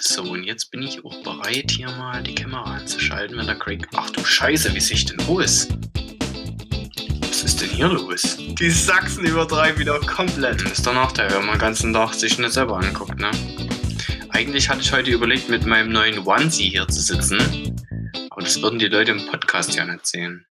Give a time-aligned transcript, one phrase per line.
[0.00, 3.86] So, und jetzt bin ich auch bereit, hier mal die Kamera anzuschalten, wenn der Craig.
[3.94, 5.68] Ach du Scheiße, wie sehe ich denn aus?
[7.20, 8.36] Was ist denn hier los?
[8.38, 10.64] Die Sachsen übertreiben wieder komplett.
[10.64, 13.30] Das ist der Nachteil, wenn man den ganzen Tag sich nicht selber anguckt, ne?
[14.30, 17.38] Eigentlich hatte ich heute überlegt, mit meinem neuen Onesie hier zu sitzen.
[18.30, 20.46] Aber das würden die Leute im Podcast ja nicht sehen.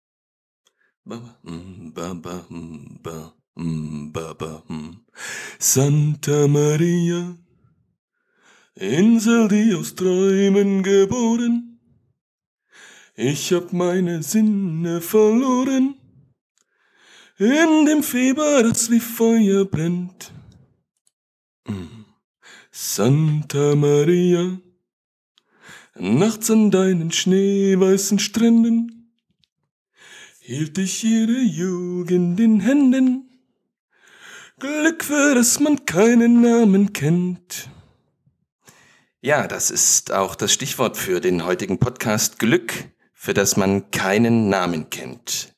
[5.59, 7.35] Santa Maria,
[8.75, 11.79] Insel, die aus Träumen geboren.
[13.15, 15.95] Ich hab meine Sinne verloren.
[17.37, 20.31] In dem Fieber, das wie Feuer brennt.
[22.71, 24.59] Santa Maria,
[25.95, 29.11] nachts an deinen schneeweißen Stränden
[30.39, 33.29] hielt ich ihre Jugend in Händen.
[34.59, 37.69] Glück, für das man keinen Namen kennt.
[39.25, 42.73] Ja, das ist auch das Stichwort für den heutigen Podcast Glück,
[43.13, 45.55] für das man keinen Namen kennt.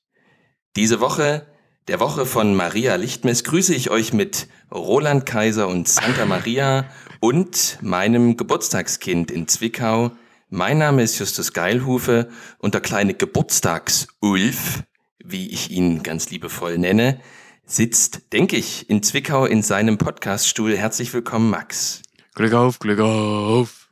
[0.75, 1.47] Diese Woche,
[1.87, 6.85] der Woche von Maria Lichtmess, grüße ich euch mit Roland Kaiser und Santa Maria
[7.21, 10.11] und meinem Geburtstagskind in Zwickau.
[10.49, 12.29] Mein Name ist Justus Geilhufe
[12.59, 14.83] und der kleine Geburtstagsulf,
[15.23, 17.19] wie ich ihn ganz liebevoll nenne,
[17.65, 20.77] sitzt, denke ich, in Zwickau in seinem Podcaststuhl.
[20.77, 22.03] Herzlich willkommen, Max.
[22.35, 23.89] Glück auf, Glück auf.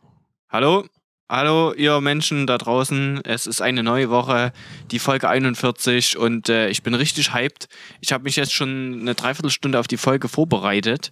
[0.50, 0.86] Hallo,
[1.30, 3.22] hallo, ihr Menschen da draußen.
[3.24, 4.52] Es ist eine neue Woche,
[4.92, 7.68] die Folge 41 und äh, ich bin richtig hyped.
[8.02, 11.12] Ich habe mich jetzt schon eine Dreiviertelstunde auf die Folge vorbereitet,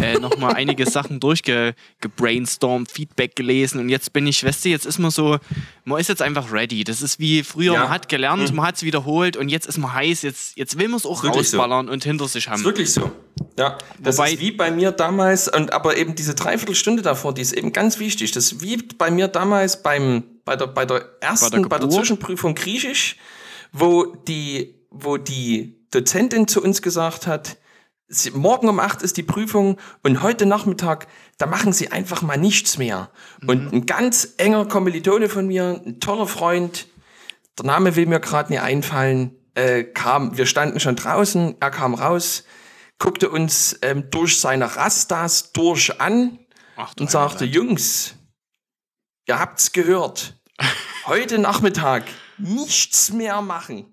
[0.00, 4.98] äh, nochmal einige Sachen durchgebrainstormt, Feedback gelesen und jetzt bin ich, weißt du, jetzt ist
[4.98, 5.38] man so,
[5.84, 6.82] man ist jetzt einfach ready.
[6.82, 7.80] Das ist wie früher, Ja.
[7.80, 8.56] man hat gelernt, Mhm.
[8.56, 11.22] man hat es wiederholt und jetzt ist man heiß, jetzt, jetzt will man es auch
[11.22, 11.58] Wirklich so.
[11.58, 12.56] rausballern und hinter sich haben.
[12.60, 13.12] Ist wirklich so.
[13.58, 17.42] Ja, das Wobei- ist wie bei mir damals, und aber eben diese Dreiviertelstunde davor, die
[17.42, 18.32] ist eben ganz wichtig.
[18.32, 19.49] Das ist wie bei mir damals
[19.82, 21.90] beim, bei der, bei der ersten, Bei der bei der?
[21.90, 23.16] Zwischenprüfung Griechisch,
[23.72, 27.56] wo die, wo die Dozentin zu uns gesagt hat,
[28.12, 31.06] Sie, morgen um acht ist die Prüfung und heute Nachmittag,
[31.38, 33.10] da machen Sie einfach mal nichts mehr.
[33.46, 36.88] Und ein ganz enger Kommilitone von mir, ein toller Freund,
[37.56, 41.94] der Name will mir gerade nicht einfallen, äh, kam, wir standen schon draußen, er kam
[41.94, 42.42] raus,
[42.98, 46.40] guckte uns ähm, durch seine Rastas durch an
[46.76, 47.44] Ach, und sagte.
[47.44, 48.14] Jungs,
[49.30, 50.34] ihr habt's gehört,
[51.06, 52.02] heute Nachmittag
[52.36, 53.86] nichts mehr machen.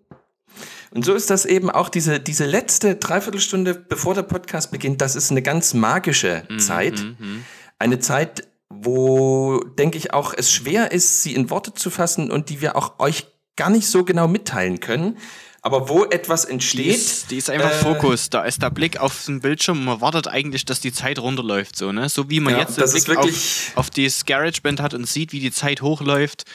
[0.90, 5.16] Und so ist das eben auch diese, diese letzte Dreiviertelstunde, bevor der Podcast beginnt, das
[5.16, 6.98] ist eine ganz magische Zeit.
[6.98, 7.46] Mhm.
[7.78, 12.50] Eine Zeit, wo, denke ich, auch es schwer ist, sie in Worte zu fassen und
[12.50, 15.20] die wir auch euch gar nicht so genau mitteilen können.
[15.68, 18.30] Aber wo etwas Die entsteht, ist, die ist einfach äh, Fokus.
[18.30, 19.84] Da ist der Blick auf den Bildschirm.
[19.84, 21.76] Man wartet eigentlich, dass die Zeit runterläuft.
[21.76, 22.08] So, ne?
[22.08, 25.42] so wie man Ja, jetzt den Blick auf, auf das GarageBand hat und sieht, wie
[25.42, 26.46] die Zeit hochläuft.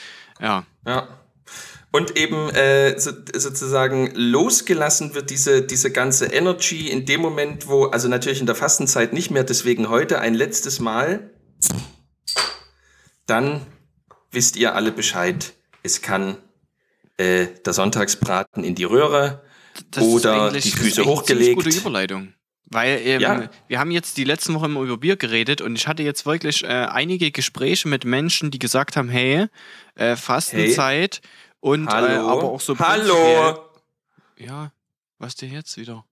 [0.41, 0.65] Ja.
[0.87, 1.07] Ja.
[1.91, 7.85] Und eben äh, so, sozusagen losgelassen wird diese, diese ganze Energy in dem Moment, wo,
[7.85, 11.29] also natürlich in der Fastenzeit nicht mehr, deswegen heute ein letztes Mal,
[13.27, 13.63] dann
[14.31, 15.53] wisst ihr alle Bescheid.
[15.83, 16.37] Es kann
[17.17, 19.43] äh, der Sonntagsbraten in die Röhre
[19.91, 21.55] Das ist oder die das ist Füße eigentlich eine ziemlich hochgelegt.
[21.55, 22.33] gute Überleitung.
[22.65, 23.49] Weil ähm, Ja.
[23.67, 26.63] wir haben jetzt die letzten Wochen immer über Bier geredet und ich hatte jetzt wirklich
[26.63, 29.47] äh, einige Gespräche mit Menschen, die gesagt haben, hey,
[29.95, 31.21] äh, Fastenzeit
[31.59, 32.27] und äh, Hallo.
[32.29, 33.13] aber auch so Hallo.
[33.13, 34.71] prinzipiell- Ja,
[35.19, 36.03] was dir jetzt wieder?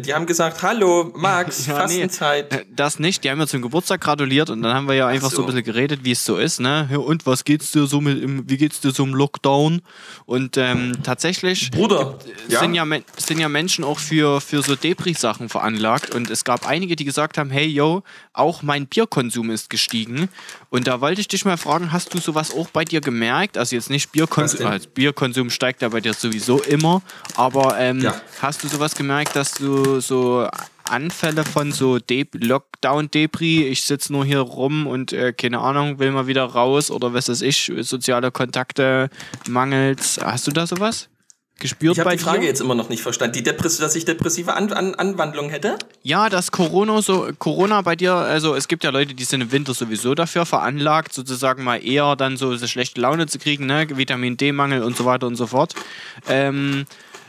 [0.00, 1.80] Die haben gesagt, hallo, Max, Ja, nee.
[1.80, 2.52] Fastenzeit.
[2.52, 5.30] Äh, Das nicht, die haben mir zum Geburtstag gratuliert und dann haben wir ja einfach
[5.30, 5.36] so.
[5.36, 5.42] so.
[5.42, 6.88] ein bisschen geredet, wie es so ist, ne?
[6.98, 9.80] Und was geht's dir so mit im, wie geht's dir so im Lockdown?
[10.26, 12.18] Und ähm, tatsächlich Bruder,
[12.48, 12.60] ja?
[12.60, 12.84] sind, ja,
[13.16, 17.38] sind ja Menschen auch für, für so Depri-Sachen veranlagt und es gab einige, die gesagt
[17.38, 18.02] haben, hey yo,
[18.32, 20.28] auch mein Bierkonsum ist gestiegen.
[20.70, 23.56] Und da wollte ich dich mal fragen, hast du sowas auch bei dir gemerkt?
[23.56, 27.00] Also jetzt nicht Bierkonsum, also Bierkonsum steigt ja bei dir sowieso immer,
[27.36, 28.20] aber ähm, Ja.
[28.42, 30.48] hast du sowas gemerkt, dass du so
[30.84, 36.10] Anfälle von so De Lockdown-Depri, ich sitze nur hier rum und äh, keine Ahnung, will
[36.12, 39.10] mal wieder raus oder was weiß ich, soziale Kontakte
[39.48, 40.18] mangels.
[40.22, 41.08] Hast du da sowas?
[41.58, 42.46] Gespürt Ich habe die Frage dir?
[42.46, 43.32] jetzt immer noch nicht verstanden.
[43.32, 45.78] Die Depress dass ich depressive An An Anwandlung hätte?
[46.02, 49.52] Ja, dass Corona so Corona bei dir, also es gibt ja Leute, die sind im
[49.52, 53.86] Winter sowieso dafür veranlagt, sozusagen mal eher dann so, so schlechte Laune zu kriegen, ne?
[53.88, 55.74] Vitamin D-Mangel und so weiter und so fort.
[56.28, 56.84] Ähm,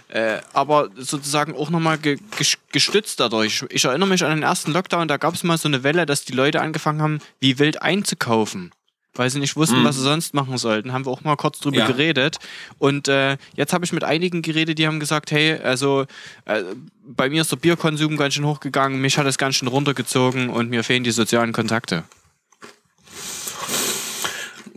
[0.10, 3.66] äh, aber sozusagen auch nochmal ge ges- gestützt dadurch.
[3.70, 6.24] Ich erinnere mich an den ersten Lockdown, da gab es mal so eine Welle, dass
[6.26, 8.72] die Leute angefangen haben, wie wild einzukaufen.
[9.14, 10.94] Weil sie nicht wussten, was sie sonst machen sollten.
[10.94, 11.88] Haben wir auch mal kurz drüber Ja.
[11.88, 12.38] geredet.
[12.78, 16.06] Und äh, jetzt habe ich mit einigen geredet, die haben gesagt, hey, also
[16.46, 16.62] äh,
[17.04, 20.70] bei mir ist der Bierkonsum ganz schön hochgegangen, mich hat es ganz schön runtergezogen und
[20.70, 22.04] mir fehlen die sozialen Kontakte.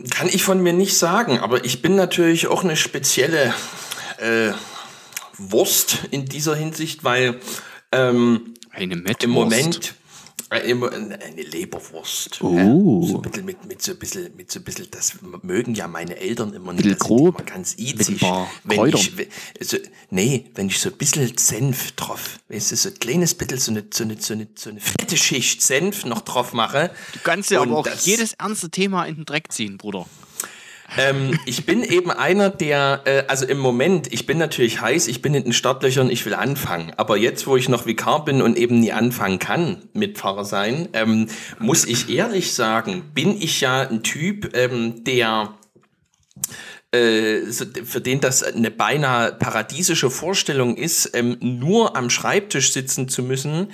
[0.09, 3.53] kann ich von mir nicht sagen, aber ich bin natürlich auch eine spezielle
[4.17, 4.51] äh,
[5.49, 7.39] Wurst in dieser Hinsicht, weil
[7.91, 9.23] ähm, Eine Mettwurst.
[9.23, 9.95] im Moment
[10.49, 12.41] äh, immer eine Leberwurst.
[12.43, 13.05] Oh.
[13.07, 15.87] So ein bisschen mit, mit so ein bisschen, mit so ein bisschen, das mögen ja
[15.87, 16.85] meine Eltern immer nicht.
[16.89, 17.75] Das grob, Immer ganz
[18.19, 19.01] paar wenn Kräutern.
[19.59, 19.77] ich, so,
[20.09, 23.71] nee, wenn ich so ein bisschen Senf drauf, weißt du, so ein kleines bisschen, so
[23.71, 26.91] eine, so eine, so eine, so eine fette Schicht Senf noch drauf mache.
[27.13, 30.05] Du kannst ja aber auch das- jedes ernste Thema in den Dreck ziehen, Bruder.
[30.97, 35.21] Ähm, ich bin eben einer, der, äh, also im Moment, ich bin natürlich heiß, ich
[35.21, 36.91] bin in den Startlöchern, ich will anfangen.
[36.97, 40.89] Aber jetzt, wo ich noch Vikar bin und eben nie anfangen kann mit Pfarrer sein,
[40.93, 41.27] ähm,
[41.59, 45.53] muss ich ehrlich sagen, bin ich ja ein Typ, ähm, der
[46.93, 53.07] äh, so- für den das eine beinahe paradiesische Vorstellung ist, ähm, nur am Schreibtisch sitzen
[53.07, 53.67] zu müssen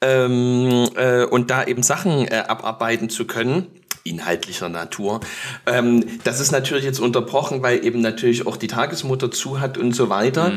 [0.00, 3.66] ähm, äh, und da eben Sachen äh, abarbeiten zu können
[4.04, 5.20] inhaltlicher Natur.
[5.66, 9.94] Ähm, das ist natürlich jetzt unterbrochen, weil eben natürlich auch die Tagesmutter zu hat und
[9.94, 10.52] so weiter.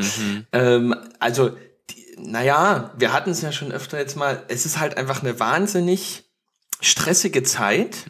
[0.52, 1.50] Ähm, also,
[1.90, 5.38] die, naja, wir hatten es ja schon öfter jetzt mal, es ist halt einfach eine
[5.38, 6.24] wahnsinnig
[6.80, 8.04] stressige Zeit,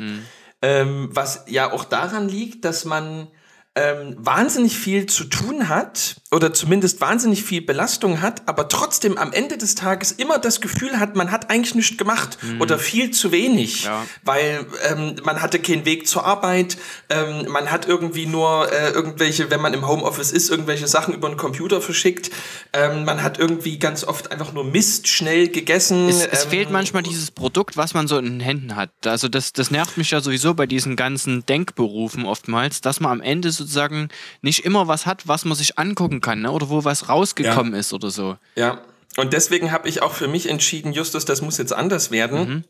[0.63, 3.29] ähm, was ja auch daran liegt, dass man
[3.77, 9.33] ähm, wahnsinnig viel zu tun hat oder zumindest wahnsinnig viel Belastung hat, aber trotzdem am
[9.33, 13.31] Ende des Tages immer das Gefühl hat, man hat eigentlich nichts gemacht oder viel zu
[13.31, 14.05] wenig, Ja.
[14.25, 16.79] weil ähm, man hatte keinen Weg zur Arbeit,
[17.11, 21.29] ähm, man hat irgendwie nur äh, irgendwelche, wenn man im Homeoffice ist, irgendwelche Sachen über
[21.29, 22.31] den Computer verschickt,
[22.73, 26.09] ähm, man hat irgendwie ganz oft einfach nur Mist schnell gegessen.
[26.09, 28.91] Es, es ähm, fehlt manchmal dieses Produkt, was man so in den Händen hat.
[29.07, 33.21] Also das, das nervt mich ja sowieso bei diesen ganzen Denkberufen oftmals, dass man am
[33.21, 34.09] Ende sozusagen
[34.43, 36.51] nicht immer was hat, was man sich angucken kann, ne?
[36.51, 38.37] oder wo was rausgekommen ist oder so.
[38.57, 38.81] Ja,
[39.17, 42.65] und deswegen habe ich auch für mich entschieden, Justus, das muss jetzt anders werden.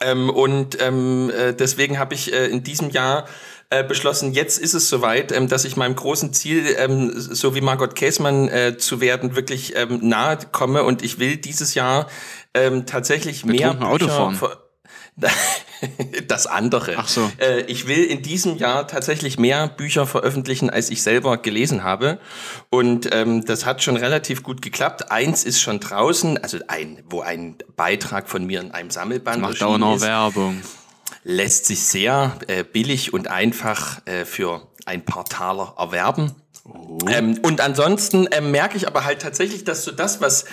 [0.00, 3.26] Ähm, und ähm, äh, deswegen habe ich äh, in diesem Jahr
[3.68, 7.60] äh, beschlossen, jetzt ist es soweit, ähm, dass ich meinem großen Ziel, ähm, so wie
[7.60, 10.84] Margot Käßmann äh, zu werden, wirklich ähm, nahe komme.
[10.84, 12.06] Und ich will dieses Jahr
[12.54, 14.34] ähm, tatsächlich mehr Betrunken Auto fahren.
[14.34, 14.58] ver-
[16.28, 16.94] das andere.
[16.96, 17.30] Ach so.
[17.38, 22.18] Äh, ich will in diesem Jahr tatsächlich mehr Bücher veröffentlichen, als ich selber gelesen habe.
[22.70, 25.10] Und ähm, das hat schon relativ gut geklappt.
[25.10, 29.62] Eins ist schon draußen, also ein, wo ein Beitrag von mir in einem Sammelband Macht
[29.62, 30.62] auch noch ist, Werbung.
[31.24, 36.32] lässt sich sehr äh, billig und einfach äh, für ein paar Taler erwerben.
[37.08, 40.44] Ähm, und ansonsten ähm, merke ich aber halt tatsächlich, dass so das, was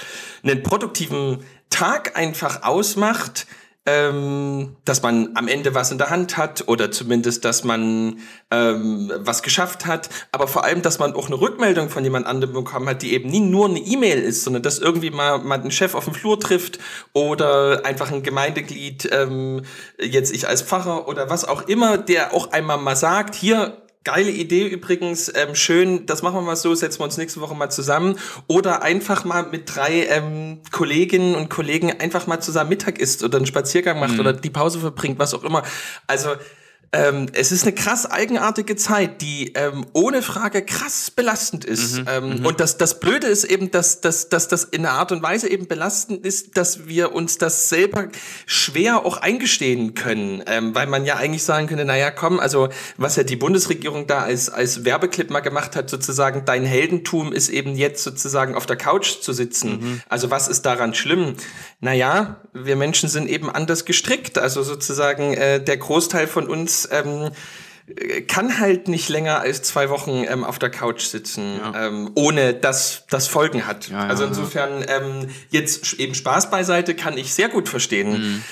[0.44, 3.45] einen produktiven Tag einfach ausmacht,
[3.89, 8.19] ähm, dass man am Ende was in der Hand hat oder zumindest, dass man
[8.51, 12.53] ähm, was geschafft hat, aber vor allem, dass man auch eine Rückmeldung von jemand anderem
[12.53, 15.71] bekommen hat, die eben nie nur eine E-Mail ist, sondern dass irgendwie mal, mal einen
[15.71, 16.80] Chef auf dem Flur trifft
[17.13, 19.63] oder einfach ein Gemeindeglied, ähm,
[20.00, 24.31] jetzt ich als Pfarrer oder was auch immer, der auch einmal mal sagt, hier, Geile
[24.31, 27.69] Idee übrigens, ähm, schön, das machen wir mal so, setzen wir uns nächste Woche mal
[27.69, 28.15] zusammen.
[28.47, 33.38] Oder einfach mal mit drei ähm, Kolleginnen und Kollegen einfach mal zusammen Mittag isst oder
[33.38, 35.61] einen Spaziergang macht oder die Pause verbringt, was auch immer.
[36.07, 36.29] Also
[36.91, 42.01] ähm, es ist eine krass eigenartige Zeit, die ähm, ohne Frage krass belastend ist.
[42.07, 45.21] ähm, Und das, das Blöde ist eben, dass, dass, dass das in einer Art und
[45.21, 48.07] Weise eben belastend ist, dass wir uns das selber
[48.47, 50.44] schwer auch eingestehen können.
[50.47, 54.21] Ähm, weil man ja eigentlich sagen könnte, naja, komm, also was ja die Bundesregierung da
[54.23, 58.78] als, als Werbeclip mal gemacht hat, sozusagen, dein Heldentum ist eben jetzt sozusagen auf der
[58.78, 60.02] Couch zu sitzen.
[60.09, 61.35] Also was ist daran schlimm?
[61.81, 64.40] Naja, wir Menschen sind eben anders gestrickt.
[64.40, 67.31] Also sozusagen äh, der Großteil von uns ähm,
[67.95, 72.54] äh, kann halt nicht länger als zwei Wochen ähm, auf der Couch sitzen, ähm, ohne
[72.54, 73.90] dass das Folgen hat.
[73.90, 74.30] Ja, ja, also ja.
[74.30, 78.44] insofern ähm, jetzt eben Spaß beiseite kann ich sehr gut verstehen.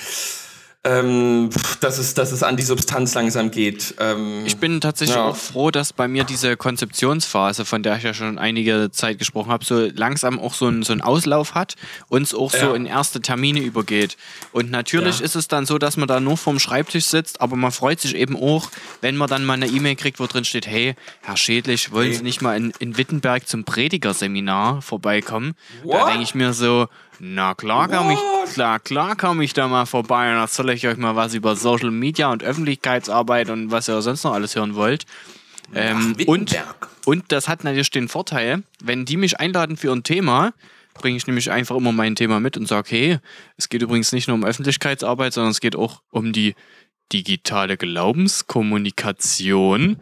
[0.84, 3.96] Ähm, dass, es, dass es an die Substanz langsam geht.
[3.98, 5.24] Ähm, Ich bin tatsächlich Ja.
[5.24, 9.50] auch froh, dass bei mir diese Konzeptionsphase, von der ich ja schon einige Zeit gesprochen
[9.50, 11.74] habe, so langsam auch so einen so einen Auslauf hat
[12.08, 12.74] und es auch so Ja.
[12.76, 14.16] in erste Termine übergeht.
[14.52, 15.24] Und natürlich Ja.
[15.24, 18.14] ist es dann so, dass man da nur vorm Schreibtisch sitzt, aber man freut sich
[18.14, 18.70] eben auch,
[19.00, 22.22] wenn man dann mal eine E-Mail kriegt, wo drin steht, hey, Herr Schädlich, wollen Sie
[22.22, 25.54] nicht mal in, in Wittenberg zum Predigerseminar vorbeikommen?
[25.82, 26.08] Da What?
[26.08, 26.86] denke ich mir so,
[27.20, 30.96] na klar komme ich, klar, klar komme ich da mal vorbei und erzähle ich euch
[30.96, 35.04] mal was über Social Media und Öffentlichkeitsarbeit und was ihr sonst noch alles hören wollt.
[35.74, 36.56] Ähm, und,
[37.04, 40.52] und das hat natürlich den Vorteil, wenn die mich einladen für ein Thema,
[40.94, 43.18] bringe ich nämlich einfach immer mein Thema mit und sage, hey,
[43.56, 46.54] es geht übrigens nicht nur um Öffentlichkeitsarbeit, sondern es geht auch um die
[47.12, 50.00] digitale Glaubenskommunikation,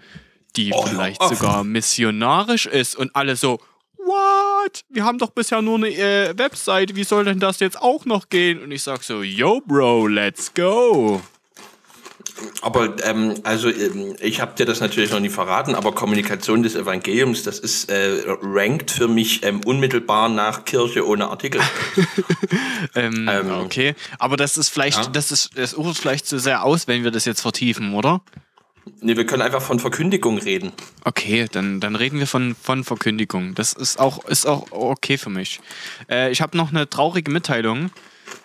[0.56, 1.28] die Oh, vielleicht oh.
[1.28, 3.61] sogar missionarisch ist und alle so,
[4.06, 4.84] what?
[4.88, 8.28] Wir haben doch bisher nur eine äh, Webseite, wie soll denn das jetzt auch noch
[8.28, 8.62] gehen?
[8.62, 11.20] Und ich sag so, yo, Bro, let's go.
[12.62, 16.75] aber ähm, also ähm, ich habe dir das natürlich noch nie verraten, aber Kommunikation des
[16.75, 21.60] Evangeliums, das ist äh, rankt für mich ähm, unmittelbar nach Kirche ohne Artikel.
[22.94, 25.10] ähm, Ähm, okay, aber das ist vielleicht, ja.
[25.10, 28.20] das ist, das ufert vielleicht zu sehr aus, wenn wir das jetzt vertiefen, oder?
[29.00, 30.72] Nee, wir können einfach von Verkündigung reden.
[31.04, 33.54] Okay, dann, dann reden wir von, von Verkündigung.
[33.54, 35.60] Das ist auch, ist auch okay für mich.
[36.10, 37.90] Äh, ich habe noch eine traurige Mitteilung.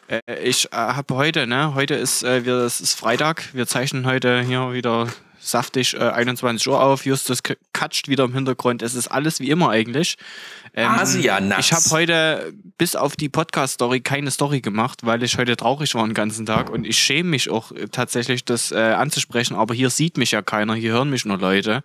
[0.08, 3.54] Äh, ich äh, habe heute, ne, heute ist, äh, wir, es ist Freitag.
[3.54, 5.08] Wir zeichnen heute hier wieder
[5.42, 7.06] saftig äh, 21 Uhr auf.
[7.06, 7.42] Justus
[7.74, 8.82] katscht wieder im Hintergrund.
[8.82, 10.18] Es ist alles wie immer eigentlich.
[10.74, 11.60] Ähm, Asianuts.
[11.60, 16.06] Ich habe heute bis auf die Podcast-Story keine Story gemacht, weil ich heute traurig war
[16.06, 19.90] den ganzen Tag und ich schäme mich auch äh, tatsächlich, das äh, anzusprechen, aber hier
[19.90, 21.84] sieht mich ja keiner, hier hören mich nur Leute.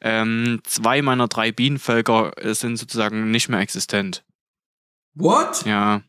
[0.00, 4.24] Ähm, zwei meiner drei Bienenvölker äh, sind sozusagen nicht mehr existent.
[5.14, 5.64] What?
[5.64, 6.02] Ja.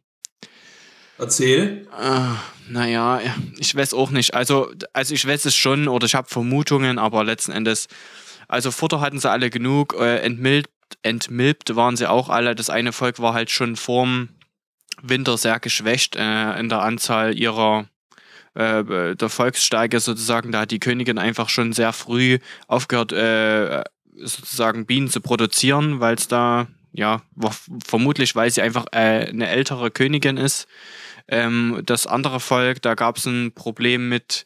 [1.20, 1.88] Erzähl.
[2.00, 3.20] Äh, naja,
[3.58, 4.34] ich weiß auch nicht.
[4.34, 7.88] Also, also ich weiß es schon oder ich habe Vermutungen, aber letzten Endes,
[8.48, 10.70] also Futter hatten sie alle genug, äh, entmilbt,
[11.04, 12.56] entmilbt waren sie auch alle.
[12.56, 14.30] Das eine Volk war halt schon vorm
[15.02, 17.88] Winter sehr geschwächt äh, in der Anzahl ihrer
[18.56, 20.52] äh, der Volkssteige sozusagen.
[20.52, 23.84] Da hat die Königin einfach schon sehr früh aufgehört, äh,
[24.16, 27.22] sozusagen Bienen zu produzieren, weil es da, ja,
[27.86, 30.68] vermutlich, weil sie einfach äh, eine ältere Königin ist.
[31.30, 34.46] Ähm, das andere Volk, da gab es ein Problem mit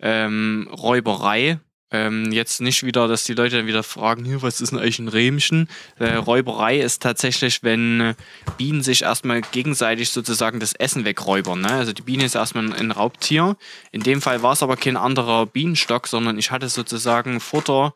[0.00, 1.60] ähm, Räuberei.
[1.92, 5.00] Ähm, jetzt nicht wieder, dass die Leute dann wieder fragen, "Hier, was ist denn eigentlich
[5.00, 5.68] ein Rähmchen?
[5.98, 8.14] Äh, Räuberei ist tatsächlich, wenn äh,
[8.56, 11.60] Bienen sich erstmal gegenseitig sozusagen das Essen wegräubern.
[11.60, 11.70] Ne?
[11.70, 13.56] Also die Biene ist erstmal ein, Raubtier.
[13.90, 17.94] In dem Fall war es aber kein anderer Bienenstock, sondern ich hatte sozusagen Futter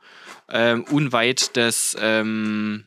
[0.48, 2.84] ähm, unweit des, ähm,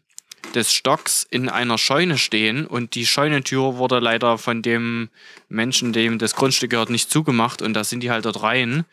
[0.56, 5.10] des Stocks in einer Scheune stehen und die Scheunentür wurde leider von dem
[5.50, 8.86] Menschen, dem das Grundstück gehört, nicht zugemacht und da sind die halt dort rein.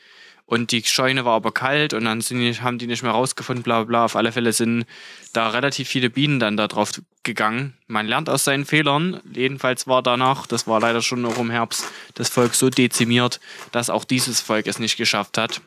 [0.46, 3.84] Und die Scheune war aber kalt und dann die, haben die nicht mehr rausgefunden, bla
[3.84, 4.04] bla.
[4.04, 4.84] Auf alle Fälle sind
[5.32, 6.92] da relativ viele Bienen dann da drauf
[7.22, 7.72] gegangen.
[7.86, 9.20] Man lernt aus seinen Fehlern.
[9.32, 13.40] Jedenfalls war danach, das war leider schon noch im Herbst, das Volk so dezimiert,
[13.72, 15.62] dass auch dieses Volk es nicht geschafft hat.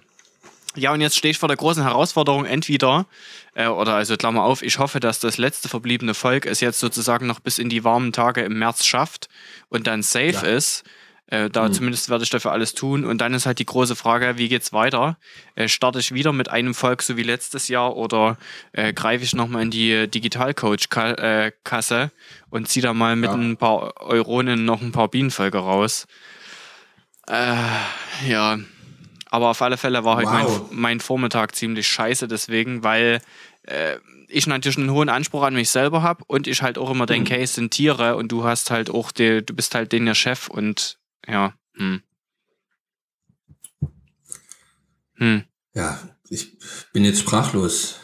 [0.78, 3.06] Ja, und jetzt stehe ich vor der großen Herausforderung, entweder,
[3.56, 7.28] äh, oder also Klammer auf, ich hoffe, dass das letzte verbliebene Volk es jetzt sozusagen
[7.28, 9.28] noch bis in die warmen Tage im März schafft
[9.70, 10.42] und dann safe Ja.
[10.44, 10.84] ist.
[11.30, 13.04] Äh, da zumindest werde ich dafür alles tun.
[13.04, 15.18] Und dann ist halt die große Frage, wie geht's weiter?
[15.56, 18.38] Äh, starte ich wieder mit einem Volk so wie letztes Jahr oder
[18.72, 22.12] äh, greife ich nochmal in die Digitalcoach-Kasse
[22.50, 23.36] und ziehe da mal mit Ja.
[23.36, 26.08] ein paar Euronen noch ein paar Bienenvölker raus?
[27.28, 27.56] Äh,
[28.26, 28.58] ja.
[29.30, 30.62] Aber auf alle Fälle war heute Wow.
[30.70, 33.22] mein, mein Vormittag ziemlich scheiße, deswegen, weil
[33.64, 37.06] äh, ich natürlich einen hohen Anspruch an mich selber habe und ich halt auch immer
[37.06, 40.06] denke, hey, es sind Tiere und du hast halt auch, die, du bist halt den
[40.06, 42.02] der Chef und ja, hm.
[45.16, 45.44] Hm.
[45.74, 46.58] Ja, ich
[46.94, 48.00] bin jetzt sprachlos.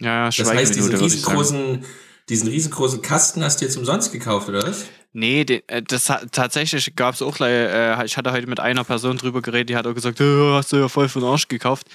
[0.00, 1.84] Ja, ja, Das heißt, diesen riesengroßen,
[2.28, 4.86] diesen riesengroßen Kasten hast du jetzt umsonst gekauft, oder was?
[5.16, 8.82] Nee, de, äh, das hat, tatsächlich gab es auch, äh, ich hatte heute mit einer
[8.82, 11.86] Person drüber geredet, die hat auch gesagt, "Äh, hast du ja voll von Arsch gekauft.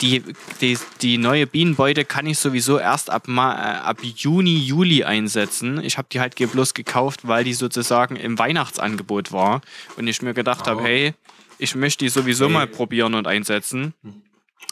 [0.00, 0.22] Die,
[0.62, 5.78] die, die neue Bienenbeute kann ich sowieso erst ab, Ma, äh, ab Juni, Juli einsetzen.
[5.84, 9.60] Ich habe die halt bloß gekauft, weil die sozusagen im Weihnachtsangebot war.
[9.96, 11.14] Und ich mir gedacht habe, hey,
[11.58, 12.52] ich möchte die sowieso Hey.
[12.54, 13.92] mal probieren und einsetzen.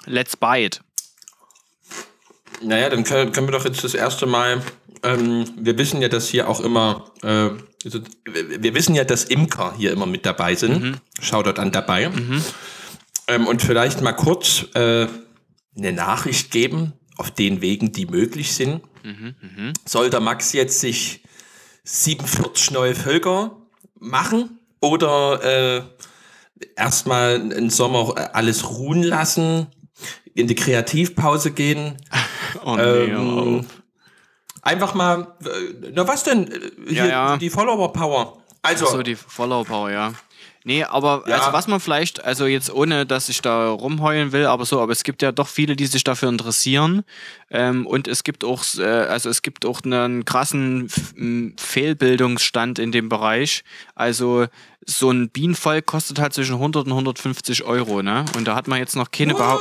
[0.06, 0.80] Let's buy it.
[2.62, 4.62] Naja, dann können, können wir doch jetzt das erste Mal,
[5.02, 7.50] ähm, wir wissen ja, dass hier auch immer, äh,
[7.84, 11.00] also, wir wissen ja, dass Imker hier immer mit dabei sind.
[11.20, 12.10] Shoutout an dabei.
[13.28, 15.06] Ähm, und vielleicht mal kurz äh,
[15.76, 18.82] eine Nachricht geben, auf den Wegen, die möglich sind.
[19.86, 21.22] Soll der Max jetzt sich
[21.84, 23.56] 47 neue Völker
[23.98, 25.42] machen oder
[25.78, 25.82] äh,
[26.76, 29.66] erstmal einen Sommer alles ruhen lassen,
[30.34, 31.96] in die Kreativpause gehen?
[32.64, 33.66] Oh nee, Ähm,
[34.62, 36.46] Einfach mal, äh, na was denn?
[36.50, 37.36] Äh, Hier, Ja, ja.
[37.36, 38.38] die Follower-Power.
[38.62, 40.12] Also, so die Follow Power, ja.
[40.64, 41.38] Nee, aber Ja.
[41.38, 44.92] also was man vielleicht, also jetzt ohne, dass ich da rumheulen will, aber so, aber
[44.92, 47.02] es gibt ja doch viele, die sich dafür interessieren.
[47.50, 50.88] Ähm, und es gibt auch, äh, also es gibt auch einen krassen
[51.58, 53.64] Fehlbildungsstand in dem Bereich.
[53.96, 54.46] Also
[54.86, 58.24] so ein Bienenvolk kostet halt zwischen 100 und 150 Euro, ne?
[58.36, 59.58] Und da hat man jetzt noch keine, Behau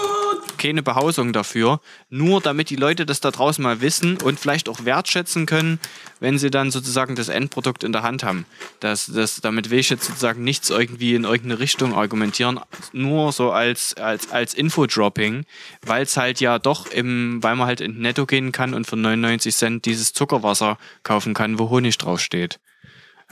[0.62, 1.82] keine Behausung dafür.
[2.10, 5.80] Nur damit die Leute das da draußen mal wissen und vielleicht auch wertschätzen können,
[6.20, 8.46] wenn sie dann sozusagen das Endprodukt in der Hand haben.
[8.80, 12.60] Das, das, damit will ich jetzt sozusagen nichts irgendwie in irgendeine Richtung argumentieren,
[12.94, 15.46] nur so als, als, als Infodropping,
[15.86, 18.98] weil es halt ja doch im, weil man halt in Netto gehen kann und für
[18.98, 22.60] 99 Cent dieses Zuckerwasser kaufen kann, wo Honig draufsteht.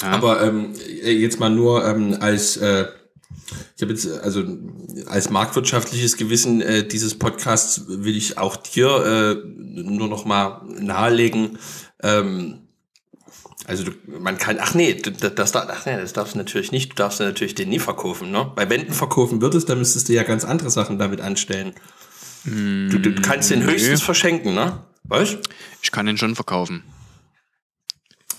[0.02, 2.88] aber ähm, jetzt mal nur ähm, als, äh,
[3.76, 4.44] Ich habe jetzt, also
[5.08, 11.58] als marktwirtschaftliches Gewissen äh, dieses Podcasts will ich auch dir äh, nur noch mal nahelegen.
[12.02, 12.60] Ähm,
[13.66, 16.92] also du, man kann, ach nee, das, das, ach nee, das darfst du natürlich nicht.
[16.92, 18.32] Du darfst natürlich den nie verkaufen.
[18.32, 18.52] Ne?
[18.56, 21.74] Bei Wänden verkaufen würdest, dann müsstest du ja ganz andere Sachen damit anstellen.
[22.46, 24.84] Mm, du, du, kannst den höchstens verschenken, ne?
[25.04, 25.38] Weißt?
[25.82, 26.84] Ich kann den schon verkaufen.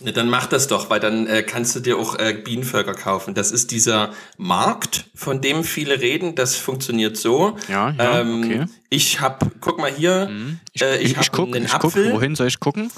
[0.02, 3.34] Ne, dann mach das doch, weil dann äh, kannst du dir auch äh, Bienenvölker kaufen.
[3.34, 6.34] Das ist dieser Markt, von dem viele reden.
[6.34, 7.56] Das funktioniert so.
[7.68, 8.64] Ja, ja ähm, okay.
[8.88, 10.58] Ich hab, guck mal hier, mhm.
[10.72, 12.04] ich, äh, ich, ich, ich guck, einen ich Apfel.
[12.04, 12.90] Guck, wohin soll ich gucken?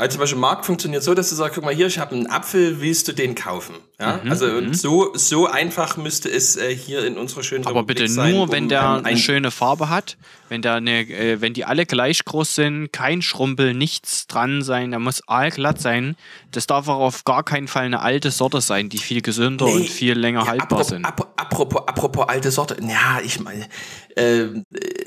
[0.00, 2.28] Also zum Beispiel Markt funktioniert so, dass du sagst, guck mal hier, ich habe einen
[2.28, 3.74] Apfel, willst du den kaufen?
[3.98, 4.72] Ja, mhm, also mhm.
[4.72, 8.44] so so einfach müsste es äh, hier in unserer schönen Aber Republik bitte sein, nur,
[8.44, 10.16] um wenn der ein, eine schöne Farbe hat,
[10.50, 14.92] wenn der eine, äh, wenn die alle gleich groß sind, kein Schrumpel, nichts dran sein,
[14.92, 16.14] der muss allglatt sein.
[16.52, 19.72] Das darf auch auf gar keinen Fall eine alte Sorte sein, die viel gesünder nee,
[19.72, 21.04] und viel länger ja, haltbar apropos, sind.
[21.04, 23.66] Apropos, apropos alte Sorte, ja, ich meine,
[24.14, 24.44] äh,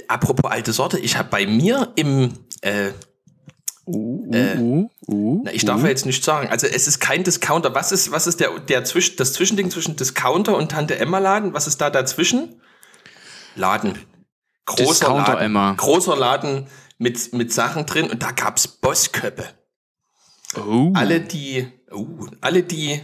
[0.09, 2.91] apropos alte Sorte, ich habe bei mir im äh,
[3.93, 6.47] Uh, uh, äh, uh, uh, na, ich darf ja jetzt nicht sagen.
[6.49, 7.75] Also es ist kein Discounter.
[7.75, 11.53] Was ist, was ist der, der Zwisch, das Zwischending zwischen Discounter und Tante Emma Laden?
[11.53, 12.61] Was ist da dazwischen?
[13.55, 13.99] Laden.
[14.65, 15.45] Großer Discounter Laden.
[15.45, 15.73] Emma.
[15.73, 16.67] Großer Laden
[16.97, 19.45] mit, mit Sachen drin und da gab's Bossköppe.
[20.55, 20.91] Oh.
[20.93, 23.01] Alle die, oh, alle die,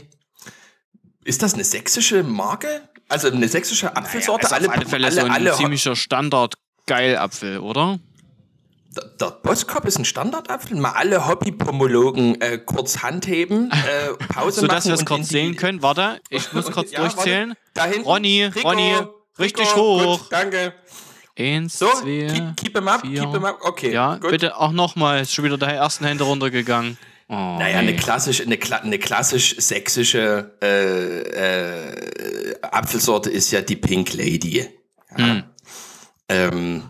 [1.23, 2.81] ist das eine sächsische Marke?
[3.09, 4.45] Also eine sächsische Apfelsorte?
[4.45, 7.99] Naja, alle, auf alle Fälle alle, so ein alle ziemlicher Standard-Geilapfel, oder?
[9.19, 10.77] Der Boskop ist ein Standardapfel.
[10.77, 14.81] Mal alle Hobbypomologen äh, kurz handheben, äh, Pause so, machen.
[14.81, 15.81] Sodass wir es kurz sehen können.
[15.81, 17.53] Warte, ich muss kurz ja, durchzählen.
[17.73, 18.03] Dahin.
[18.03, 18.95] Ronny, Rico, Ronny,
[19.39, 20.19] richtig Rico, hoch.
[20.19, 20.73] Gut, danke.
[21.39, 23.21] Eins, so, zwei, keep, keep him up, vier.
[23.21, 23.59] keep him up.
[23.61, 24.31] Okay, Ja, gut.
[24.31, 25.21] bitte auch nochmal.
[25.21, 26.97] Ist schon wieder der ersten Hände runtergegangen.
[27.29, 31.19] Oh, naja, eine klassisch, eine, eine klassisch sächsische äh,
[32.51, 34.67] äh, Apfelsorte ist ja die Pink Lady.
[35.17, 35.25] Ja.
[35.25, 35.43] Hm.
[36.29, 36.83] Ähm,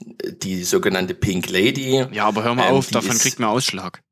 [0.00, 2.06] die sogenannte Pink Lady.
[2.12, 4.02] Ja, aber hör mal ähm, auf, davon kriegt man Ausschlag.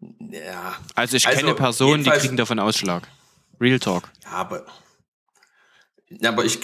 [0.00, 0.76] Ja.
[0.94, 3.08] Also ich also kenne Personen, die kriegen davon Ausschlag.
[3.60, 4.10] Real Talk.
[4.24, 4.66] Ja, aber
[6.20, 6.58] ja, aber ich,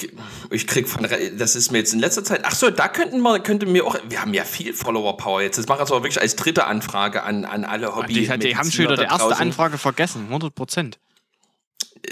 [0.51, 1.07] ich krieg von,
[1.39, 3.97] das ist mir jetzt in letzter Zeit, ach so, da könnten wir, könnte mir auch,
[4.09, 5.57] wir haben ja viel Follower-Power jetzt.
[5.59, 8.13] Das mache ich jetzt aber wirklich als dritte Anfrage an, an alle Hobby.
[8.13, 10.99] Die, die haben schon wieder die erste Anfrage vergessen, 100 Prozent.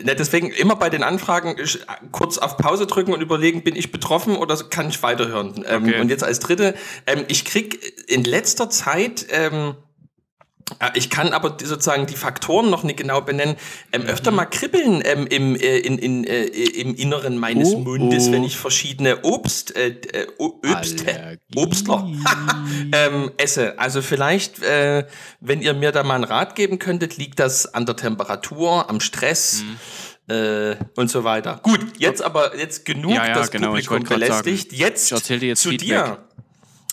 [0.02, 1.56] Ne, deswegen immer bei den Anfragen
[2.10, 5.64] kurz auf Pause drücken und überlegen, bin ich betroffen oder kann ich weiterhören?
[5.68, 6.00] Ähm, okay.
[6.00, 6.74] und jetzt als dritte,
[7.06, 9.85] ähm, ich krieg in letzter Zeit ähm, äh,
[10.94, 13.56] ich kann aber sozusagen die Faktoren noch nicht genau benennen.
[13.92, 18.28] Ähm, öfter mal kribbeln ähm, im, äh, in, in, äh, im Inneren meines oh, Mundes,
[18.28, 18.32] oh.
[18.32, 21.04] wenn ich verschiedene Obst, äh, äh Obst,
[21.54, 22.10] Obstler
[22.92, 23.78] ähm, esse.
[23.78, 25.06] Also vielleicht, äh,
[25.40, 29.00] wenn ihr mir da mal einen Rat geben könntet, liegt das an der Temperatur, am
[29.00, 29.62] Stress.
[29.62, 29.78] Mhm.
[30.28, 31.60] Äh, und so weiter.
[31.62, 34.72] Gut, jetzt aber jetzt genug ja, ja, das genau, Publikum belästigt.
[34.72, 35.78] Jetzt, jetzt zu Feedback.
[35.78, 36.18] dir.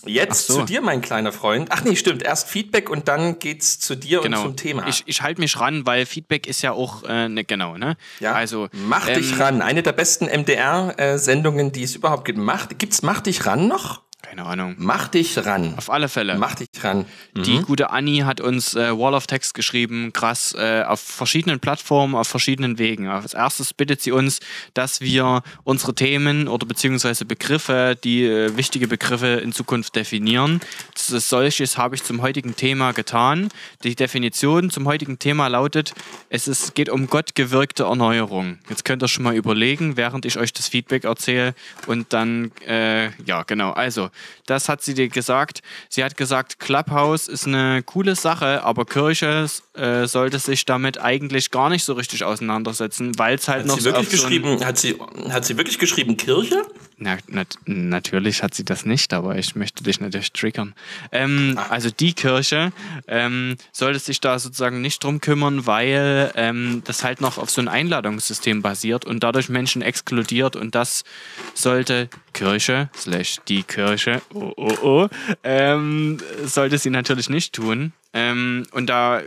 [0.06, 0.60] Jetzt so.
[0.60, 1.68] zu dir, mein kleiner Freund.
[1.70, 2.22] Ach nee, stimmt.
[2.22, 4.38] Erst Feedback und dann geht's zu dir genau.
[4.38, 4.86] und zum Thema.
[4.88, 7.96] Ich, ich halte mich ran, weil Feedback ist ja auch äh, ne, genau, ne?
[8.20, 8.32] Ja.
[8.32, 9.62] Also mach ähm, dich ran.
[9.62, 12.38] Eine der besten MDR-Sendungen, äh, die es überhaupt gibt.
[12.38, 14.02] Mach, gibt's Mach dich ran noch?
[14.24, 14.74] Keine Ahnung.
[14.78, 15.74] Mach dich ran.
[15.76, 16.38] Auf alle Fälle.
[16.38, 17.04] Mach dich ran.
[17.36, 17.62] Die mhm.
[17.62, 22.26] gute Anni hat uns äh, Wall of Text geschrieben, krass, äh, auf verschiedenen Plattformen, auf
[22.26, 23.06] verschiedenen Wegen.
[23.06, 24.40] Als erstes bittet sie uns,
[24.72, 30.60] dass wir unsere Themen oder beziehungsweise Begriffe, die äh, wichtige Begriffe in Zukunft definieren.
[30.94, 33.50] Das ist solches habe ich zum heutigen Thema getan.
[33.82, 35.92] Die Definition zum heutigen Thema lautet,
[36.30, 38.58] es ist, geht um gottgewirkte Erneuerung.
[38.70, 41.54] Jetzt könnt ihr schon mal überlegen, während ich euch das Feedback erzähle
[41.86, 44.10] und dann, äh, ja genau, also
[44.46, 45.62] das hat sie dir gesagt.
[45.88, 51.50] Sie hat gesagt, Clubhouse ist eine coole Sache, aber Kirche äh, sollte sich damit eigentlich
[51.50, 54.78] gar nicht so richtig auseinandersetzen, weil es halt hat noch sie wirklich so geschrieben, hat
[54.78, 54.96] sie
[55.30, 56.62] hat sie wirklich geschrieben Kirche?
[57.04, 60.74] Na, nat natürlich hat sie das nicht, aber ich möchte dich natürlich triggern.
[61.12, 61.66] Ähm, ah.
[61.68, 62.72] also die Kirche
[63.06, 67.60] ähm, sollte sich da sozusagen nicht drum kümmern, weil ähm, das halt noch auf so
[67.60, 71.04] ein Einladungssystem basiert und dadurch Menschen exkludiert und das
[71.52, 75.08] sollte Kirche slash die Kirche oh oh oh
[75.42, 77.92] ähm, sollte sie natürlich nicht tun.
[78.16, 79.24] Ähm, und da äh,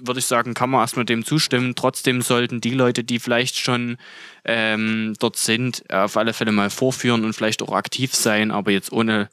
[0.00, 1.74] würde ich sagen, kann man erstmal dem zustimmen.
[1.74, 3.98] Trotzdem sollten die Leute, die vielleicht schon
[4.44, 8.92] ähm, dort sind, auf alle Fälle mal vorführen und vielleicht auch aktiv sein, aber jetzt
[8.92, 9.28] ohne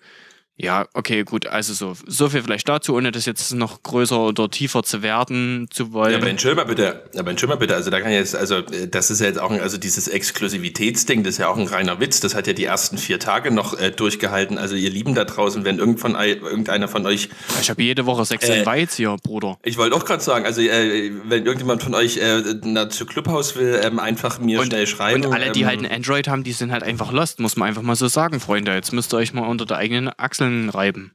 [0.57, 1.47] Ja, okay, gut.
[1.47, 5.67] Also so, so viel vielleicht dazu, ohne das jetzt noch größer oder tiefer zu werden
[5.69, 6.13] zu wollen.
[6.13, 8.87] Ja, aber entschuldige mal bitte, aber entschuldige mal bitte, also da kann jetzt, also äh,
[8.87, 11.99] das ist ja jetzt auch, ein, also dieses Exklusivitätsding, das ist ja auch ein reiner
[11.99, 14.57] Witz, das hat ja die ersten vier Tage noch äh, durchgehalten.
[14.57, 17.27] Also ihr Lieben da draußen, wenn irgend von, irgendeiner von euch...
[17.59, 19.57] Ich habe jede Woche sechs äh, Weiz hier, Bruder.
[19.63, 23.57] Ich wollte auch gerade sagen, also äh, wenn irgendjemand von euch äh, na, zu Clubhaus
[23.57, 25.25] will, ähm, einfach mir und, schnell schreiben.
[25.25, 27.67] Und alle, die ähm, halt ein Android haben, die sind halt einfach lost, muss man
[27.67, 28.73] einfach mal so sagen, Freunde.
[28.73, 30.07] Jetzt müsst ihr euch mal unter der eigenen
[30.45, 31.11] Achseln reiben.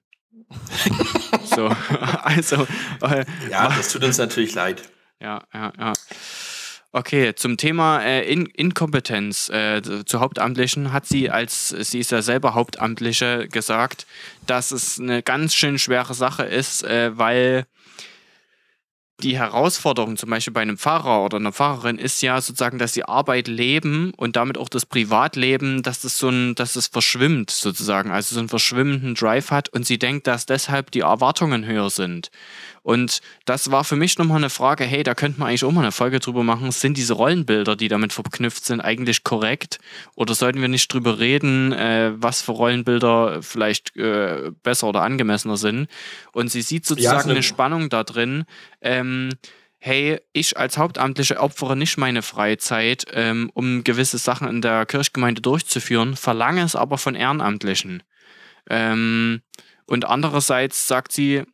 [1.44, 1.66] so,
[2.22, 2.66] also.
[3.02, 4.82] Äh, ja, das tut uns natürlich leid.
[5.20, 5.92] Ja, ja, ja.
[6.92, 12.20] Okay, zum Thema äh, In Inkompetenz äh, zu Hauptamtlichen hat sie, als sie ist ja
[12.20, 14.06] selber Hauptamtliche, gesagt,
[14.48, 17.66] dass es eine ganz schön schwere Sache ist, äh, weil
[19.20, 23.04] die Herausforderung zum Beispiel bei einem Pfarrer oder einer Pfarrerin ist ja sozusagen, dass sie
[23.04, 28.11] Arbeit leben und damit auch das Privatleben, dass das so ein, dass das verschwimmt sozusagen,
[28.11, 32.30] also so einen verschwimmenden Drive hat und sie denkt, dass deshalb die Erwartungen höher sind.
[32.90, 35.83] Und das war für mich nochmal eine Frage, hey, da könnte man eigentlich auch mal
[35.83, 36.72] eine Folge drüber machen.
[36.72, 39.79] Sind diese Rollenbilder, die damit verknüpft sind, eigentlich korrekt?
[40.16, 45.57] Oder sollten wir nicht drüber reden, äh, was für Rollenbilder vielleicht äh, besser oder angemessener
[45.57, 45.87] sind?
[46.33, 48.42] Und sie sieht sozusagen ja, eine Spannung da drin.
[48.81, 49.35] Ähm,
[49.79, 55.40] hey, ich als Hauptamtliche opfere nicht meine Freizeit, ähm, um gewisse Sachen in der Kirchgemeinde
[55.40, 58.03] durchzuführen, verlange es aber von Ehrenamtlichen.
[58.68, 59.42] Ähm,
[59.87, 61.44] und andererseits sagt sie,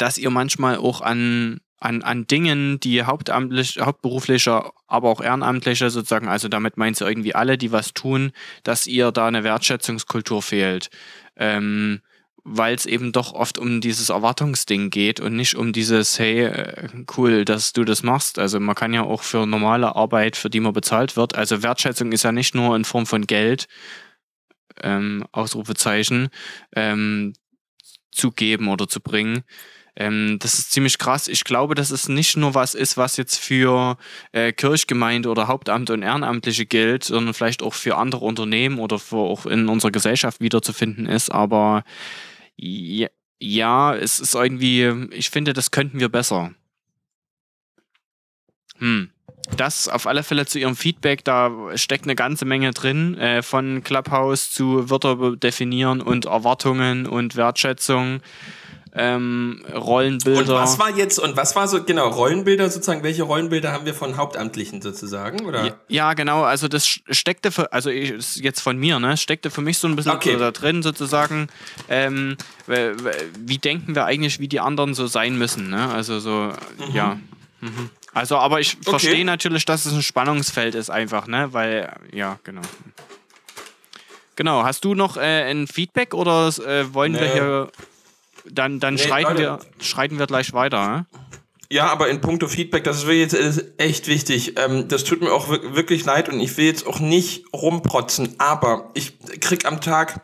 [0.00, 6.28] dass ihr manchmal auch an, an, an Dingen, die hauptamtlich, hauptberufliche, aber auch ehrenamtliche sozusagen,
[6.28, 8.32] also damit meint sie irgendwie alle, die was tun,
[8.62, 10.90] dass ihr da eine Wertschätzungskultur fehlt.
[11.36, 12.00] Ähm,
[12.42, 16.88] weil es eben doch oft um dieses Erwartungsding geht und nicht um dieses, hey, äh,
[17.16, 18.38] cool, dass du das machst.
[18.38, 22.12] Also man kann ja auch für normale Arbeit, für die man bezahlt wird, also Wertschätzung
[22.12, 23.68] ist ja nicht nur in Form von Geld,
[24.82, 26.30] ähm, Ausrufezeichen,
[26.74, 27.34] ähm,
[28.10, 29.44] zu geben oder zu bringen,
[29.96, 31.28] ähm, das ist ziemlich krass.
[31.28, 33.96] Ich glaube, dass es nicht nur was ist, was jetzt für
[34.32, 39.16] äh, Kirchgemeinde oder Hauptamt und Ehrenamtliche gilt, sondern vielleicht auch für andere Unternehmen oder für
[39.16, 41.30] auch in unserer Gesellschaft wiederzufinden ist.
[41.30, 41.84] Aber
[42.56, 43.08] ja,
[43.40, 46.52] ja, es ist irgendwie, ich finde, das könnten wir besser.
[48.78, 49.10] Hm.
[49.56, 53.82] Das auf alle Fälle zu ihrem Feedback, da steckt eine ganze Menge drin, äh, von
[53.82, 58.20] Clubhouse zu Wörter definieren und Erwartungen und Wertschätzung
[58.92, 60.40] ähm, Rollenbilder.
[60.40, 63.94] Und was war jetzt, und was war so, genau, Rollenbilder sozusagen, welche Rollenbilder haben wir
[63.94, 65.64] von Hauptamtlichen sozusagen, oder?
[65.64, 69.60] Ja, ja genau, also das steckte für, also ich, jetzt von mir, ne, steckte für
[69.60, 70.36] mich so ein bisschen okay.
[70.36, 71.48] da drin sozusagen,
[71.88, 72.36] ähm,
[73.38, 76.94] wie denken wir eigentlich, wie die anderen so sein müssen, ne, also so, mhm.
[76.94, 77.18] ja.
[77.60, 77.90] Mhm.
[78.12, 78.90] Also, aber ich okay.
[78.90, 82.62] verstehe natürlich, dass es ein Spannungsfeld ist einfach, ne, weil, ja, genau.
[84.34, 87.20] Genau, hast du noch äh, ein Feedback oder äh, wollen nee.
[87.20, 87.70] wir hier
[88.48, 91.06] dann, dann nee, schreiten, wir, schreiten wir gleich weiter.
[91.72, 94.58] Ja, aber in puncto Feedback, das ist jetzt echt wichtig.
[94.58, 98.90] Ähm, das tut mir auch wirklich leid und ich will jetzt auch nicht rumprotzen, aber
[98.94, 100.20] ich krieg am Tag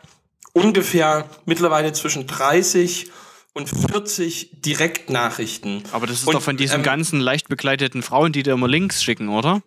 [0.51, 3.09] ungefähr mittlerweile zwischen 30
[3.53, 5.83] und 40 Direktnachrichten.
[5.91, 8.67] Aber das ist und, doch von diesen ähm, ganzen leicht begleiteten Frauen, die dir immer
[8.67, 9.61] Links schicken, oder?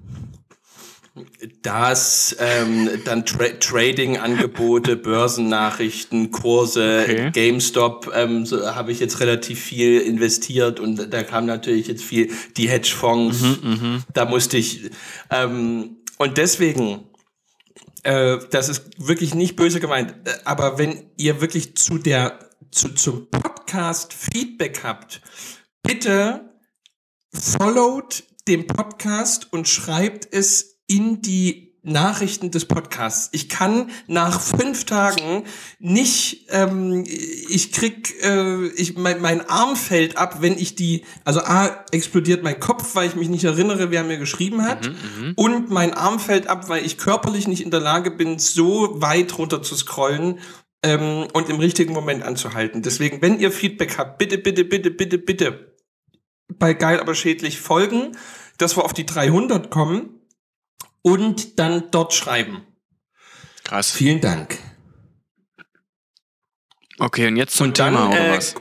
[1.63, 7.31] Das, ähm, dann Tra Trading-Angebote, Börsennachrichten, Kurse, okay.
[7.33, 12.31] GameStop ähm, so, habe ich jetzt relativ viel investiert und da kam natürlich jetzt viel
[12.57, 13.41] die Hedgefonds.
[13.41, 14.05] Mhm, mhm.
[14.13, 14.91] da musste ich
[15.31, 17.09] ähm, und deswegen,
[18.03, 22.39] äh, das ist wirklich nicht böse gemeint, äh, aber wenn ihr wirklich zu der
[22.71, 25.21] zu, zum Podcast Feedback habt,
[25.83, 26.55] bitte
[27.33, 33.31] followt den Podcast und schreibt es in die Nachrichten des Podcasts.
[33.33, 35.45] Ich kann nach fünf Tagen
[35.79, 41.41] nicht, ähm, ich krieg, äh, ich, mein, mein Arm fällt ab, wenn ich die, also
[41.41, 44.89] A, explodiert mein Kopf, weil ich mich nicht erinnere, wer mir geschrieben hat.
[44.89, 48.39] Mhm, mhm, und mein Arm fällt ab, weil ich körperlich nicht in der Lage bin,
[48.39, 50.39] so weit runter zu scrollen
[50.83, 52.83] ähm, und im richtigen Moment anzuhalten.
[52.83, 55.77] Deswegen, wenn ihr Feedback habt, bitte, bitte, bitte, bitte, bitte
[56.59, 58.17] bei Geil aber schädlich folgen,
[58.59, 60.20] dass wir auf die 300 kommen
[61.03, 62.63] und dann dort schreiben.
[63.65, 63.91] Krass.
[63.91, 64.59] Vielen Dank.
[66.99, 68.55] Okay, und jetzt zum und Thema dann, oder äh, was?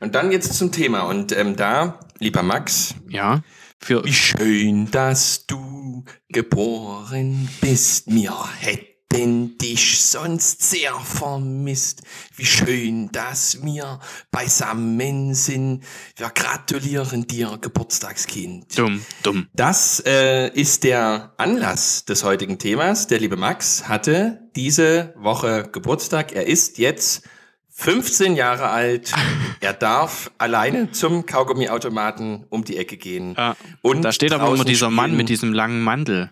[0.00, 1.02] Und dann jetzt zum Thema.
[1.02, 2.94] Und ähm, da, lieber Max.
[3.08, 3.42] Ja.
[3.78, 8.10] Für Wie schön, dass du geboren bist.
[8.10, 12.02] Mir hätte denn dich sonst sehr vermisst.
[12.34, 14.00] Wie schön, dass wir
[14.32, 15.84] beisammen sind.
[16.16, 18.76] Wir gratulieren dir, Geburtstagskind.
[18.76, 19.46] Dumm, dumm.
[19.52, 23.06] Das äh, ist der Anlass des heutigen Themas.
[23.06, 26.32] Der liebe Max hatte diese Woche Geburtstag.
[26.32, 27.22] Er ist jetzt
[27.70, 29.12] 15 Jahre alt.
[29.60, 33.34] Er darf alleine zum Kaugummiautomaten um die Ecke gehen.
[33.34, 33.56] Ja.
[33.80, 36.30] Und da steht aber immer dieser Mann mit diesem langen Mantel.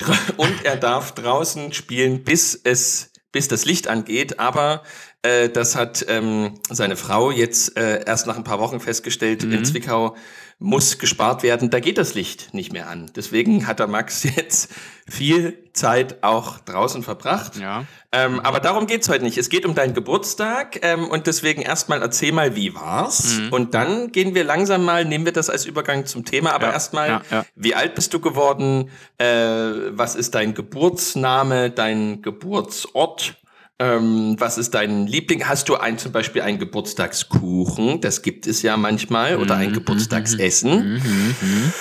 [0.36, 4.38] Und er darf draußen spielen, bis es, bis das Licht angeht.
[4.38, 4.82] Aber
[5.22, 9.52] äh, das hat ähm, seine Frau jetzt äh, erst nach ein paar Wochen festgestellt mhm.
[9.52, 10.16] in Zwickau
[10.60, 13.10] muss gespart werden, da geht das Licht nicht mehr an.
[13.14, 14.72] Deswegen hat der Max jetzt
[15.08, 17.56] viel Zeit auch draußen verbracht.
[17.56, 17.84] Ja.
[18.10, 19.38] Ähm, aber darum geht's heute nicht.
[19.38, 23.38] Es geht um deinen Geburtstag ähm, und deswegen erstmal erzähl mal, wie war's?
[23.38, 23.52] Mhm.
[23.52, 26.52] Und dann gehen wir langsam mal, nehmen wir das als Übergang zum Thema.
[26.52, 27.44] Aber ja, erstmal, ja, ja.
[27.54, 28.90] wie alt bist du geworden?
[29.18, 33.36] Äh, was ist dein Geburtsname, dein Geburtsort?
[33.80, 35.46] Ähm, was ist dein Liebling?
[35.46, 38.00] Hast du ein, zum Beispiel einen Geburtstagskuchen?
[38.00, 39.36] Das gibt es ja manchmal.
[39.36, 40.94] Oder ein mhm, Geburtstagsessen.
[40.94, 41.72] Mhm, mhm,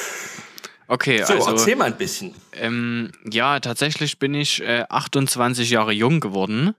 [0.88, 1.52] okay, so, also.
[1.52, 2.36] erzähl mal ein bisschen.
[2.54, 6.76] Ähm, ja, tatsächlich bin ich äh, 28 Jahre jung geworden.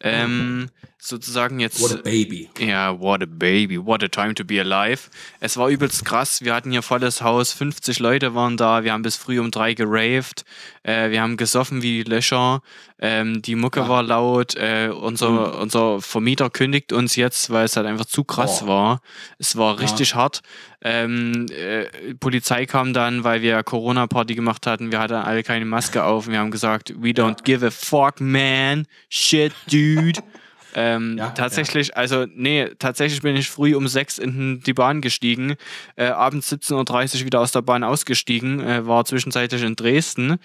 [0.00, 1.80] Ähm, sozusagen jetzt.
[1.80, 2.48] What a baby.
[2.58, 3.78] Ja, what a baby.
[3.78, 5.10] What a time to be alive.
[5.40, 6.42] Es war übelst krass.
[6.42, 7.52] Wir hatten hier volles Haus.
[7.52, 8.84] 50 Leute waren da.
[8.84, 10.44] Wir haben bis früh um drei geraved.
[10.82, 12.62] Äh, wir haben gesoffen wie Löcher.
[12.98, 13.88] Ähm, die Mucke ja.
[13.88, 14.56] war laut.
[14.56, 15.60] Äh, unser, mhm.
[15.60, 18.68] unser Vermieter kündigt uns jetzt, weil es halt einfach zu krass oh.
[18.68, 19.00] war.
[19.38, 20.16] Es war richtig ja.
[20.16, 20.40] hart.
[20.82, 24.92] Ähm, äh, Polizei kam dann, weil wir Corona-Party gemacht hatten.
[24.92, 26.26] Wir hatten alle keine Maske auf.
[26.26, 28.86] Und wir haben gesagt, we don't give a fuck, man.
[29.08, 30.22] Shit, dude.
[30.78, 31.94] Ähm, ja, tatsächlich, ja.
[31.94, 35.56] also nee, tatsächlich bin ich früh um sechs in die Bahn gestiegen,
[35.96, 40.36] äh, abends 17.30 Uhr wieder aus der Bahn ausgestiegen, äh, war zwischenzeitlich in Dresden.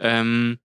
[0.00, 0.58] Ähm,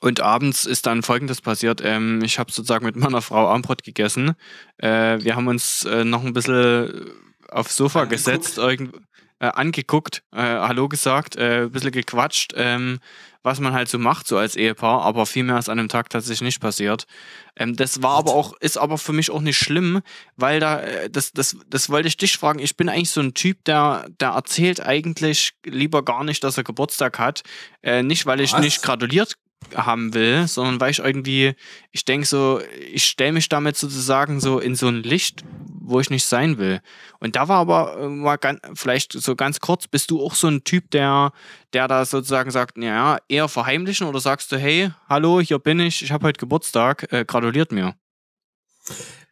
[0.00, 1.80] und abends ist dann folgendes passiert.
[1.82, 4.34] Ähm, ich habe sozusagen mit meiner Frau Armbrot gegessen.
[4.78, 7.10] Äh, wir haben uns äh, noch ein bisschen
[7.48, 8.94] aufs Sofa gesetzt, irgend,
[9.38, 12.52] äh, angeguckt, äh, Hallo gesagt, ein bisschen gequatscht.
[12.56, 13.00] Ähm,
[13.46, 16.10] was man halt so macht, so als Ehepaar, aber viel mehr ist an dem Tag
[16.10, 17.06] tatsächlich nicht passiert.
[17.54, 20.02] Ähm, das war aber auch, ist aber für mich auch nicht schlimm,
[20.34, 22.58] weil da, äh, das, das, das wollte ich dich fragen.
[22.58, 26.64] Ich bin eigentlich so ein Typ, der, der erzählt eigentlich lieber gar nicht, dass er
[26.64, 27.44] Geburtstag hat.
[27.82, 28.60] Äh, nicht, weil ich was?
[28.60, 29.36] nicht gratuliert
[29.74, 31.54] haben will, sondern weil ich irgendwie,
[31.90, 32.60] ich denke so,
[32.92, 35.44] ich stelle mich damit sozusagen so in so ein Licht,
[35.80, 36.80] wo ich nicht sein will.
[37.20, 40.48] Und da war aber äh, mal ganz, vielleicht so ganz kurz, bist du auch so
[40.48, 41.32] ein Typ, der,
[41.72, 46.02] der da sozusagen sagt, ja, eher verheimlichen oder sagst du, hey, hallo, hier bin ich,
[46.02, 47.94] ich habe heute Geburtstag, äh, gratuliert mir.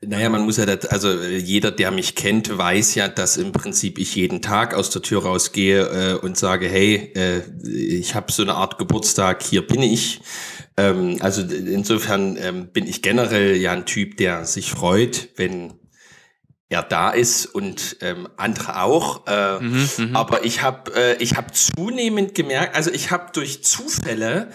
[0.07, 3.99] Naja, man muss ja, das, also jeder, der mich kennt, weiß ja, dass im Prinzip
[3.99, 8.43] ich jeden Tag aus der Tür rausgehe äh, und sage, hey, äh, ich habe so
[8.43, 10.21] eine Art Geburtstag, hier bin ich.
[10.77, 15.75] Ähm, also insofern ähm, bin ich generell ja ein Typ, der sich freut, wenn
[16.69, 19.27] er da ist und ähm, andere auch.
[19.27, 20.17] Äh, mhm, mhm.
[20.17, 24.51] aber ich habe äh, ich hab zunehmend gemerkt, also ich habe durch Zufälle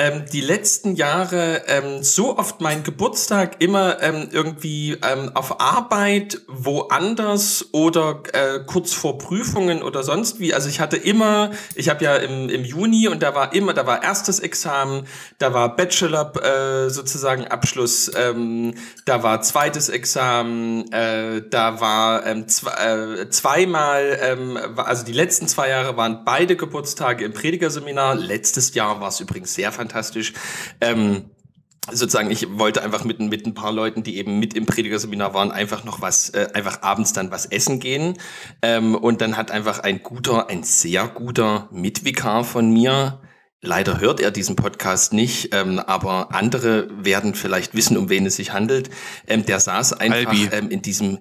[0.00, 6.40] ähm, die letzten Jahre ähm, so oft meinen Geburtstag immer ähm, irgendwie ähm, auf Arbeit
[6.48, 10.54] woanders oder äh, kurz vor Prüfungen oder sonst wie.
[10.54, 13.86] Also ich hatte immer, ich habe ja im, im Juni und da war immer, da
[13.86, 15.06] war erstes Examen,
[15.38, 18.72] da war Bachelor äh, sozusagen Abschluss, ähm,
[19.04, 25.46] da war zweites Examen, äh, da war ähm, zwe äh, zweimal, ähm, also die letzten
[25.46, 28.14] zwei Jahre waren beide Geburtstage im Predigerseminar.
[28.14, 30.32] Letztes Jahr war es übrigens sehr fantastisch fantastisch.
[30.80, 31.30] Ähm,
[31.90, 35.50] sozusagen, ich wollte einfach mit, mit ein paar Leuten, die eben mit im Predigerseminar waren,
[35.50, 38.16] einfach noch was, äh, einfach abends dann was essen gehen.
[38.62, 43.20] Ähm, und dann hat einfach ein guter, ein sehr guter Mitvikar von mir,
[43.60, 48.36] leider hört er diesen Podcast nicht, ähm, aber andere werden vielleicht wissen, um wen es
[48.36, 48.90] sich handelt,
[49.26, 51.18] ähm, der saß einfach ähm, in diesem,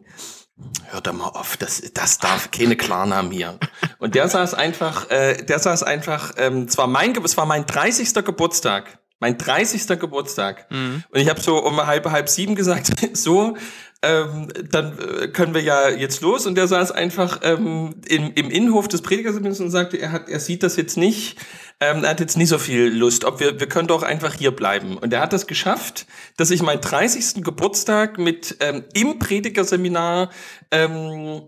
[0.92, 3.60] Hört doch mal auf, das, das darf keine Klarnamen hier.
[4.00, 8.14] Und der saß einfach, äh, der saß einfach, ähm, zwar mein, es war mein 30.
[8.26, 10.00] Geburtstag, mein 30.
[10.00, 10.70] Geburtstag.
[10.72, 11.04] Mhm.
[11.10, 13.56] Und ich habe so um halb halb sieben gesagt, so,
[14.02, 16.46] ähm, dann äh, können wir ja jetzt los.
[16.46, 20.40] Und der saß einfach ähm, im, im Innenhof des Predigerseminars und sagte, er hat, er
[20.40, 21.38] sieht das jetzt nicht,
[21.82, 24.52] ähm, er hat jetzt nicht so viel Lust, ob wir, wir können doch einfach hier
[24.52, 24.98] bleiben.
[24.98, 26.06] Und er hat das geschafft,
[26.38, 27.44] dass ich meinen 30.
[27.44, 30.30] Geburtstag mit ähm, im Predigerseminar
[30.72, 31.42] ähm,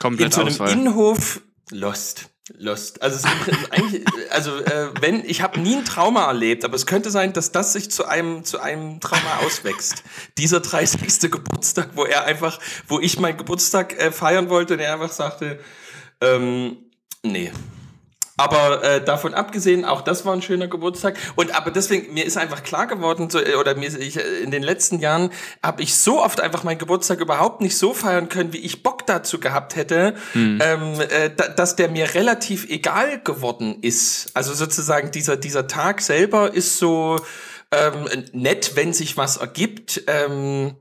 [0.00, 0.72] Komplett in so einem Ausfall.
[0.72, 2.30] Innenhof Lost.
[2.56, 3.02] Lost.
[3.02, 3.28] Also,
[3.70, 7.52] eigentlich, also äh, wenn ich habe nie ein Trauma erlebt, aber es könnte sein, dass
[7.52, 10.02] das sich zu einem zu einem Trauma auswächst.
[10.38, 11.30] Dieser 30.
[11.30, 15.60] Geburtstag, wo er einfach, wo ich meinen Geburtstag äh, feiern wollte und er einfach sagte,
[16.20, 16.78] ähm,
[17.22, 17.52] nee,
[18.38, 21.16] aber äh, davon abgesehen, auch das war ein schöner Geburtstag.
[21.36, 24.62] Und aber deswegen, mir ist einfach klar geworden, so, oder mir ich, äh, in den
[24.62, 25.30] letzten Jahren
[25.62, 29.06] habe ich so oft einfach meinen Geburtstag überhaupt nicht so feiern können, wie ich Bock
[29.06, 30.58] dazu gehabt hätte, hm.
[30.62, 34.30] ähm, äh, dass der mir relativ egal geworden ist.
[34.34, 37.20] Also sozusagen dieser, dieser Tag selber ist so
[37.70, 40.02] ähm, nett, wenn sich was ergibt.
[40.06, 40.76] Ähm,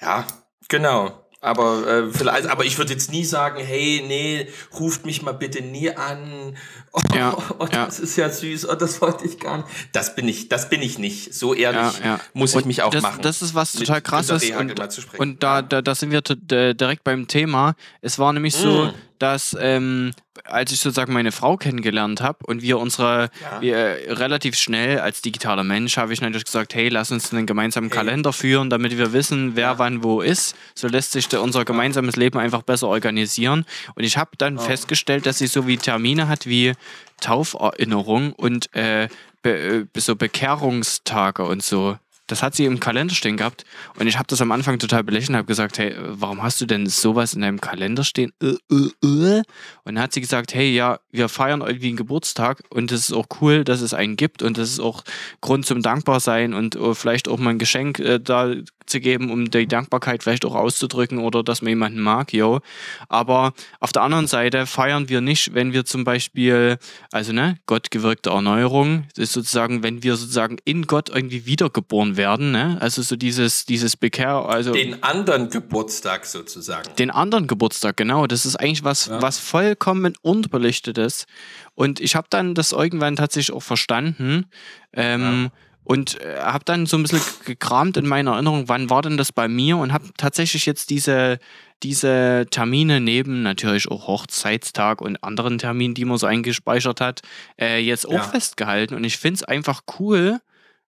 [0.00, 0.26] Ja,
[0.68, 1.25] genau.
[1.46, 4.48] Aber, äh, vielleicht, also, aber ich würde jetzt nie sagen, hey, nee,
[4.80, 6.56] ruft mich mal bitte nie an.
[7.12, 8.04] Oh, ja, oh, das ja.
[8.04, 8.68] ist ja süß.
[8.70, 9.68] Oh, das wollte ich gar nicht.
[9.92, 11.34] Das bin ich, das bin ich nicht.
[11.34, 13.20] So ehrlich ja, muss ich mich auch das, machen.
[13.20, 14.50] Das ist was total krasses.
[14.50, 14.80] Und,
[15.18, 17.74] und da, da, da sind wir direkt beim Thema.
[18.00, 18.62] Es war nämlich mm.
[18.62, 20.12] so, dass ähm,
[20.44, 23.60] als ich sozusagen meine Frau kennengelernt habe und wir unsere ja.
[23.60, 23.76] wir,
[24.18, 27.96] relativ schnell als digitaler Mensch habe ich natürlich gesagt, hey, lass uns einen gemeinsamen hey.
[27.98, 29.78] Kalender führen, damit wir wissen, wer ja.
[29.78, 30.54] wann wo ist.
[30.74, 33.64] So lässt sich unser gemeinsames Leben einfach besser organisieren.
[33.94, 34.60] Und ich habe dann oh.
[34.60, 36.72] festgestellt, dass sie so wie Termine hat wie
[37.20, 39.08] Tauferinnerung und äh,
[39.42, 41.96] be, äh, so Bekehrungstage und so.
[42.28, 43.64] Das hat sie im Kalender stehen gehabt.
[43.96, 46.66] Und ich habe das am Anfang total belächelt und habe gesagt, hey, warum hast du
[46.66, 48.32] denn sowas in deinem Kalender stehen?
[48.42, 48.82] Äh, äh.
[49.04, 49.44] Und
[49.84, 53.26] dann hat sie gesagt, hey, ja, wir feiern irgendwie einen Geburtstag und es ist auch
[53.40, 55.04] cool, dass es einen gibt und das ist auch
[55.40, 58.54] Grund zum Dankbarsein und vielleicht auch mal ein Geschenk äh, da
[58.86, 62.60] zu geben, um die Dankbarkeit vielleicht auch auszudrücken oder dass man jemanden mag, yo.
[63.08, 66.78] Aber auf der anderen Seite feiern wir nicht, wenn wir zum Beispiel,
[67.12, 72.16] also ne, Gott gewirkte Erneuerung, das ist sozusagen, wenn wir sozusagen in Gott irgendwie wiedergeboren
[72.16, 72.78] werden, ne?
[72.80, 74.72] Also so dieses, dieses Bekehr, also.
[74.72, 76.88] Den anderen Geburtstag sozusagen.
[76.98, 78.26] Den anderen Geburtstag, genau.
[78.26, 79.20] Das ist eigentlich was, ja.
[79.22, 81.26] was vollkommen unterbelichtetes.
[81.74, 84.46] Und ich habe dann das irgendwann tatsächlich auch verstanden.
[84.92, 85.50] Ähm, ja
[85.86, 89.30] und äh, habe dann so ein bisschen gekramt in meiner Erinnerung, wann war denn das
[89.30, 91.38] bei mir und habe tatsächlich jetzt diese,
[91.84, 97.22] diese Termine neben natürlich auch Hochzeitstag und anderen Terminen, die man so eingespeichert hat,
[97.60, 98.22] äh, jetzt auch ja.
[98.22, 98.96] festgehalten.
[98.96, 100.40] Und ich finde es einfach cool,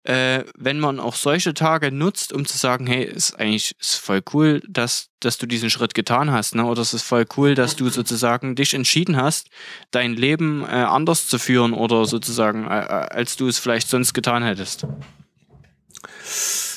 [0.07, 4.23] äh, wenn man auch solche Tage nutzt, um zu sagen, hey, ist eigentlich ist voll
[4.33, 6.65] cool, dass, dass du diesen Schritt getan hast, ne?
[6.65, 9.49] Oder es ist voll cool, dass du sozusagen dich entschieden hast,
[9.91, 14.15] dein Leben äh, anders zu führen oder sozusagen, äh, äh als du es vielleicht sonst
[14.15, 14.87] getan hättest.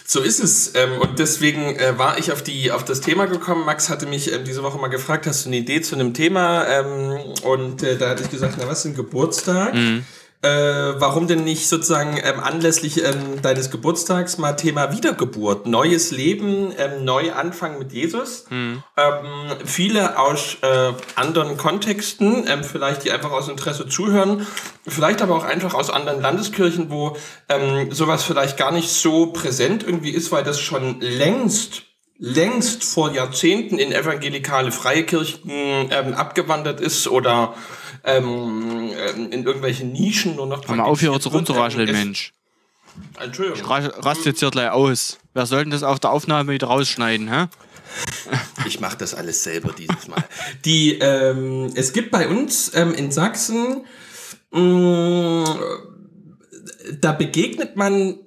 [0.05, 0.73] So ist es.
[0.73, 3.63] Ähm, und deswegen äh, war ich auf, die, auf das Thema gekommen.
[3.63, 6.65] Max hatte mich ähm, diese Woche mal gefragt, hast du eine Idee zu einem Thema?
[6.67, 9.75] Ähm, und äh, da hatte ich gesagt, na was, ein Geburtstag?
[9.75, 10.03] Mhm.
[10.41, 16.71] Äh, warum denn nicht sozusagen ähm, anlässlich ähm, deines Geburtstags mal Thema Wiedergeburt, neues Leben,
[16.77, 18.45] ähm, Neuanfang mit Jesus?
[18.49, 18.81] Mhm.
[18.95, 24.47] Ähm, viele aus äh, anderen Kontexten, ähm, vielleicht die einfach aus Interesse zuhören,
[24.87, 27.17] vielleicht aber auch einfach aus anderen Landeskirchen, wo
[27.49, 31.83] ähm, sowas vielleicht gar nicht so präsent irgendwie ist, weil das schon längst
[32.21, 37.55] längst vor Jahrzehnten in evangelikale freie Kirchen ähm, abgewandert ist oder
[38.03, 40.67] ähm, ähm, in irgendwelchen Nischen nur noch.
[40.67, 42.33] Mal auf, hier rumzurascheln, Mensch.
[43.19, 43.59] Entschuldigung.
[43.59, 45.19] Ich raste jetzt hier gleich aus.
[45.33, 47.47] Wer soll denn das auf der Aufnahme wieder rausschneiden, hä?
[48.65, 50.23] Ich mache das alles selber dieses Mal.
[50.65, 53.85] Die, ähm, es gibt bei uns ähm, in Sachsen,
[54.51, 55.45] mh, mm,
[57.01, 58.19] da begegnet man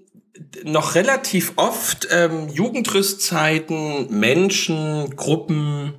[0.65, 5.95] noch relativ oft ähm, Jugendrüstzeiten, Menschen, Gruppen,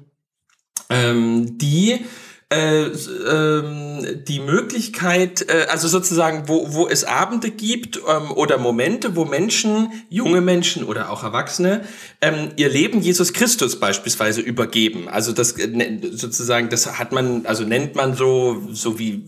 [0.90, 2.06] ähm, die
[2.54, 9.16] äh, ähm, die Möglichkeit, äh, also sozusagen, wo, wo es Abende gibt ähm, oder Momente,
[9.16, 11.84] wo Menschen, junge Menschen oder auch Erwachsene,
[12.22, 15.10] ähm, ihr Leben Jesus Christus beispielsweise übergeben.
[15.10, 19.24] Also das äh, sozusagen, das hat man, also nennt man so, so wie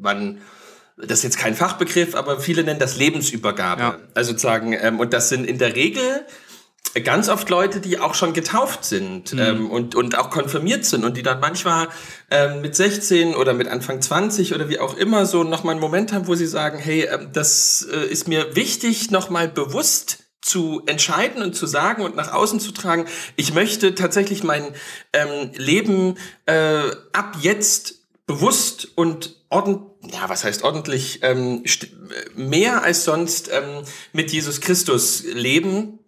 [0.00, 0.38] man
[0.96, 3.80] das ist jetzt kein Fachbegriff, aber viele nennen das Lebensübergabe.
[3.80, 3.98] Ja.
[4.14, 6.24] Also sozusagen, ähm, und das sind in der Regel
[7.04, 9.38] ganz oft Leute, die auch schon getauft sind mhm.
[9.38, 11.88] ähm, und, und auch konfirmiert sind und die dann manchmal
[12.30, 16.12] ähm, mit 16 oder mit Anfang 20 oder wie auch immer so nochmal einen Moment
[16.12, 21.42] haben, wo sie sagen, hey, äh, das äh, ist mir wichtig, nochmal bewusst zu entscheiden
[21.42, 24.64] und zu sagen und nach außen zu tragen, ich möchte tatsächlich mein
[25.12, 31.64] ähm, Leben äh, ab jetzt bewusst und ordentlich, ja, was heißt ordentlich, ähm,
[32.34, 35.98] mehr als sonst ähm, mit Jesus Christus leben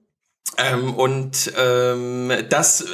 [0.59, 2.85] ähm, und ähm, das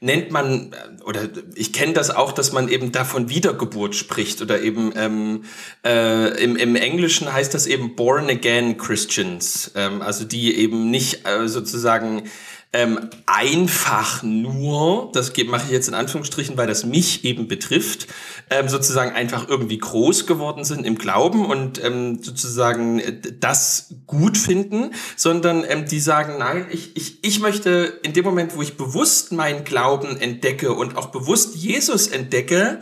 [0.00, 4.92] nennt man, oder ich kenne das auch, dass man eben davon Wiedergeburt spricht oder eben
[4.96, 5.44] ähm,
[5.84, 11.28] äh, im, im Englischen heißt das eben Born Again Christians, ähm, also die eben nicht
[11.28, 12.30] äh, sozusagen
[12.72, 18.06] ähm, einfach nur, das mache ich jetzt in Anführungsstrichen, weil das mich eben betrifft,
[18.48, 24.38] ähm, sozusagen einfach irgendwie groß geworden sind im Glauben und ähm, sozusagen äh, das gut
[24.38, 28.76] finden, sondern ähm, die sagen, nein, ich, ich, ich möchte in dem Moment, wo ich
[28.76, 32.80] bewusst meinen Glauben entdecke und auch bewusst Jesus entdecke,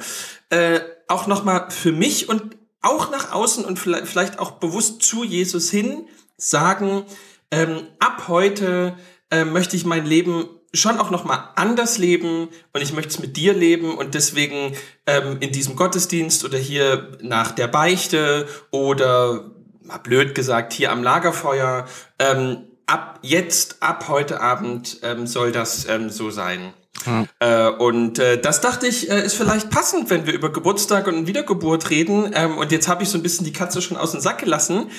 [0.51, 5.71] äh, auch nochmal für mich und auch nach außen und vielleicht auch bewusst zu Jesus
[5.71, 6.07] hin
[6.37, 7.05] sagen,
[7.51, 8.97] ähm, ab heute
[9.31, 13.19] äh, möchte ich mein Leben schon auch noch mal anders leben und ich möchte es
[13.19, 14.77] mit dir leben und deswegen
[15.07, 19.51] ähm, in diesem Gottesdienst oder hier nach der Beichte oder
[19.83, 21.87] mal blöd gesagt hier am Lagerfeuer
[22.19, 26.73] ähm, ab jetzt, ab heute Abend ähm, soll das ähm, so sein.
[27.07, 27.27] Ja.
[27.39, 31.27] Äh, und äh, das dachte ich, äh, ist vielleicht passend, wenn wir über Geburtstag und
[31.27, 32.33] Wiedergeburt reden.
[32.35, 34.91] Ähm, und jetzt habe ich so ein bisschen die Katze schon aus dem Sack gelassen.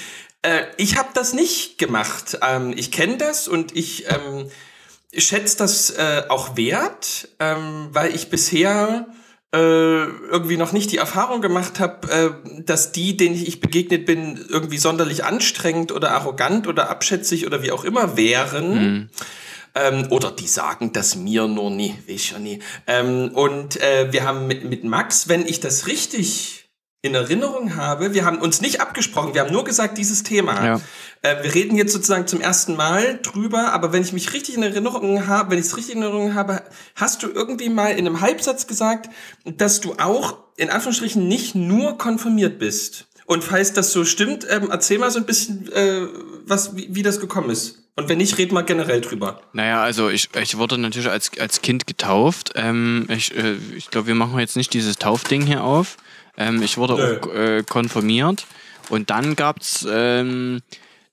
[0.41, 2.39] Äh, ich habe das nicht gemacht.
[2.41, 4.49] Ähm, ich kenne das und ich ähm,
[5.13, 9.07] schätze das äh, auch wert, ähm, weil ich bisher
[9.51, 14.37] äh, irgendwie noch nicht die Erfahrung gemacht habe, äh, dass die, denen ich begegnet bin,
[14.47, 18.73] irgendwie sonderlich anstrengend oder arrogant oder abschätzig oder wie auch immer wären.
[18.73, 19.09] Mhm.
[19.75, 22.59] Ähm, oder die sagen das mir nur nie, weiß ja nie.
[22.87, 26.58] Ähm, und äh, wir haben mit, mit Max, wenn ich das richtig
[27.01, 30.65] in Erinnerung habe, wir haben uns nicht abgesprochen, wir haben nur gesagt, dieses Thema.
[30.65, 30.81] Ja.
[31.21, 34.63] Äh, wir reden jetzt sozusagen zum ersten Mal drüber, aber wenn ich mich richtig in
[34.63, 36.61] Erinnerung habe, wenn ich es richtig in Erinnerung habe,
[36.95, 39.09] hast du irgendwie mal in einem Halbsatz gesagt,
[39.45, 43.07] dass du auch in Anführungsstrichen nicht nur konfirmiert bist.
[43.25, 46.01] Und falls das so stimmt, ähm, erzähl mal so ein bisschen, äh,
[46.45, 47.77] was, wie, wie das gekommen ist.
[47.95, 49.41] Und wenn nicht, red mal generell drüber.
[49.53, 52.53] Naja, also ich, ich wurde natürlich als, als Kind getauft.
[52.55, 55.97] Ähm, ich äh, ich glaube, wir machen jetzt nicht dieses Taufding hier auf.
[56.39, 58.47] Ähm, ich wurde auch äh, konfirmiert.
[58.89, 60.61] Und dann gab es, ähm,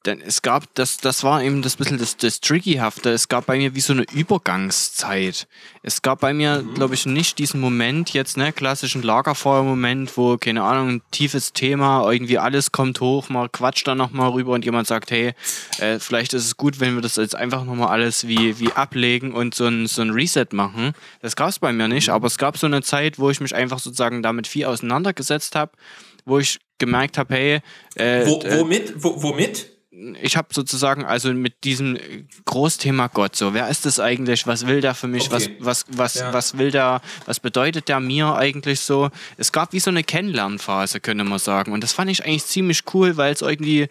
[0.06, 3.10] denn es gab, das, das war eben das bisschen das, das Trickyhafte.
[3.10, 5.48] Es gab bei mir wie so eine Übergangszeit.
[5.82, 6.74] Es gab bei mir, mhm.
[6.74, 12.10] glaube ich, nicht diesen Moment jetzt, ne, klassischen Lagerfeuer-Moment, wo, keine Ahnung, ein tiefes Thema,
[12.10, 15.34] irgendwie alles kommt hoch, man quatscht da nochmal rüber und jemand sagt, hey,
[15.78, 19.32] äh, vielleicht ist es gut, wenn wir das jetzt einfach nochmal alles wie, wie ablegen
[19.32, 20.92] und so ein, so ein Reset machen.
[21.20, 23.54] Das gab es bei mir nicht, aber es gab so eine Zeit, wo ich mich
[23.54, 25.72] einfach sozusagen damit viel auseinandergesetzt habe,
[26.24, 27.60] wo ich gemerkt habe, hey,
[27.94, 28.94] äh, wo, womit?
[28.96, 29.75] Wo, womit?
[30.20, 31.98] Ich habe sozusagen also mit diesem
[32.44, 34.46] Großthema Gott so, wer ist das eigentlich?
[34.46, 35.30] Was will der für mich?
[35.30, 35.56] Okay.
[35.58, 36.32] Was was was ja.
[36.32, 37.00] was will der?
[37.24, 39.10] Was bedeutet der mir eigentlich so?
[39.38, 42.82] Es gab wie so eine Kennenlernphase, könnte man sagen, und das fand ich eigentlich ziemlich
[42.92, 43.88] cool, weil es irgendwie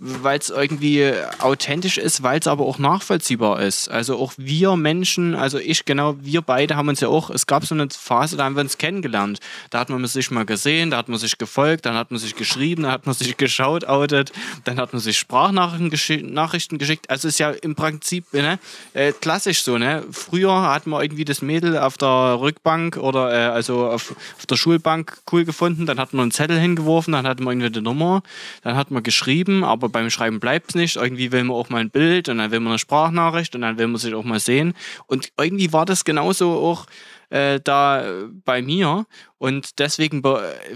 [0.00, 3.88] weil es irgendwie authentisch ist, weil es aber auch nachvollziehbar ist.
[3.88, 7.66] Also auch wir Menschen, also ich genau, wir beide haben uns ja auch, es gab
[7.66, 9.40] so eine Phase, da haben wir uns kennengelernt.
[9.70, 12.36] Da hat man sich mal gesehen, da hat man sich gefolgt, dann hat man sich
[12.36, 14.30] geschrieben, dann hat man sich geschaut, outet,
[14.62, 17.10] dann hat man sich Sprachnachrichten geschi Nachrichten geschickt.
[17.10, 18.60] Also ist ja im Prinzip ne,
[18.94, 19.78] äh, klassisch so.
[19.78, 20.04] Ne?
[20.12, 24.56] Früher hat man irgendwie das Mädel auf der Rückbank oder äh, also auf, auf der
[24.56, 28.22] Schulbank cool gefunden, dann hat man einen Zettel hingeworfen, dann hat man irgendwie eine Nummer,
[28.62, 30.96] dann hat man geschrieben, aber aber beim Schreiben bleibt es nicht.
[30.96, 33.78] Irgendwie will man auch mal ein Bild und dann will man eine Sprachnachricht und dann
[33.78, 34.74] will man sich auch mal sehen.
[35.06, 36.86] Und irgendwie war das genauso auch
[37.30, 38.04] äh, da
[38.44, 39.06] bei mir.
[39.38, 40.22] Und deswegen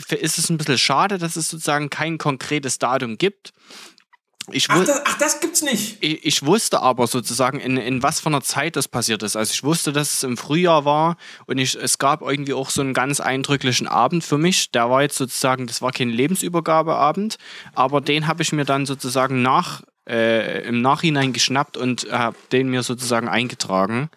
[0.09, 3.53] ist es ein bisschen schade, dass es sozusagen kein konkretes Datum gibt.
[4.51, 5.99] Ich ach, das, ach, das gibt's nicht.
[6.01, 9.37] Ich, ich, wusste aber sozusagen, in, in was von einer Zeit das passiert ist.
[9.37, 11.17] Also ich wusste, dass es im Frühjahr war
[11.47, 14.71] und ich, es gab irgendwie auch so einen ganz eindrücklichen Abend für mich.
[14.73, 17.39] Der war jetzt sozusagen, das war kein Lebensübergabeabend,
[17.75, 22.69] aber den habe ich mir dann sozusagen nach, äh, im Nachhinein geschnappt und habe den
[22.69, 24.11] mir sozusagen eingetragen.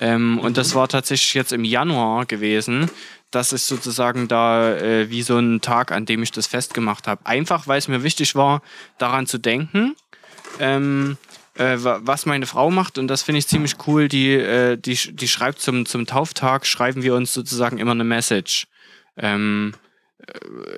[0.00, 2.90] Ähm, und das war tatsächlich jetzt im Januar gewesen
[3.30, 7.24] das ist sozusagen da äh, wie so ein Tag, an dem ich das festgemacht habe.
[7.26, 8.62] Einfach, weil es mir wichtig war,
[8.98, 9.94] daran zu denken,
[10.58, 11.16] ähm,
[11.54, 12.98] äh, was meine Frau macht.
[12.98, 14.08] Und das finde ich ziemlich cool.
[14.08, 18.66] Die, äh, die, die schreibt zum, zum Tauftag, schreiben wir uns sozusagen immer eine Message.
[19.16, 19.89] Ähm, äh,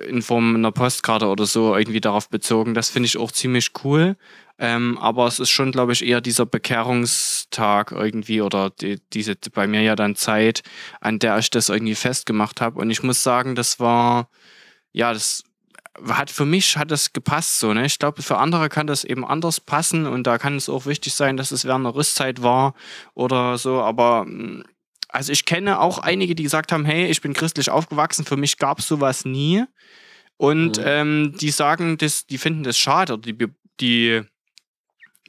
[0.07, 2.73] in Form einer Postkarte oder so irgendwie darauf bezogen.
[2.73, 4.15] Das finde ich auch ziemlich cool.
[4.59, 9.67] Ähm, aber es ist schon, glaube ich, eher dieser Bekehrungstag irgendwie oder die, diese bei
[9.67, 10.61] mir ja dann Zeit,
[11.01, 12.79] an der ich das irgendwie festgemacht habe.
[12.79, 14.29] Und ich muss sagen, das war,
[14.91, 15.43] ja, das
[16.07, 17.73] hat für mich hat das gepasst so.
[17.73, 17.85] Ne?
[17.85, 21.13] Ich glaube, für andere kann das eben anders passen und da kann es auch wichtig
[21.13, 22.73] sein, dass es während der Rüstzeit war
[23.13, 23.81] oder so.
[23.81, 24.63] Aber mm,
[25.13, 28.57] also ich kenne auch einige, die gesagt haben, hey, ich bin christlich aufgewachsen, für mich
[28.57, 29.63] gab es sowas nie.
[30.37, 30.83] Und mhm.
[30.85, 33.47] ähm, die sagen, das, die finden das schade oder die,
[33.79, 34.23] die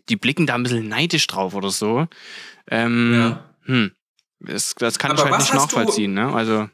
[0.09, 2.07] die blicken da ein bisschen neidisch drauf oder so.
[2.71, 3.45] Ähm, ja.
[3.65, 3.93] hm,
[4.41, 6.33] das, das kann Aber ich halt nicht nachvollziehen, ne?
[6.33, 6.69] Also.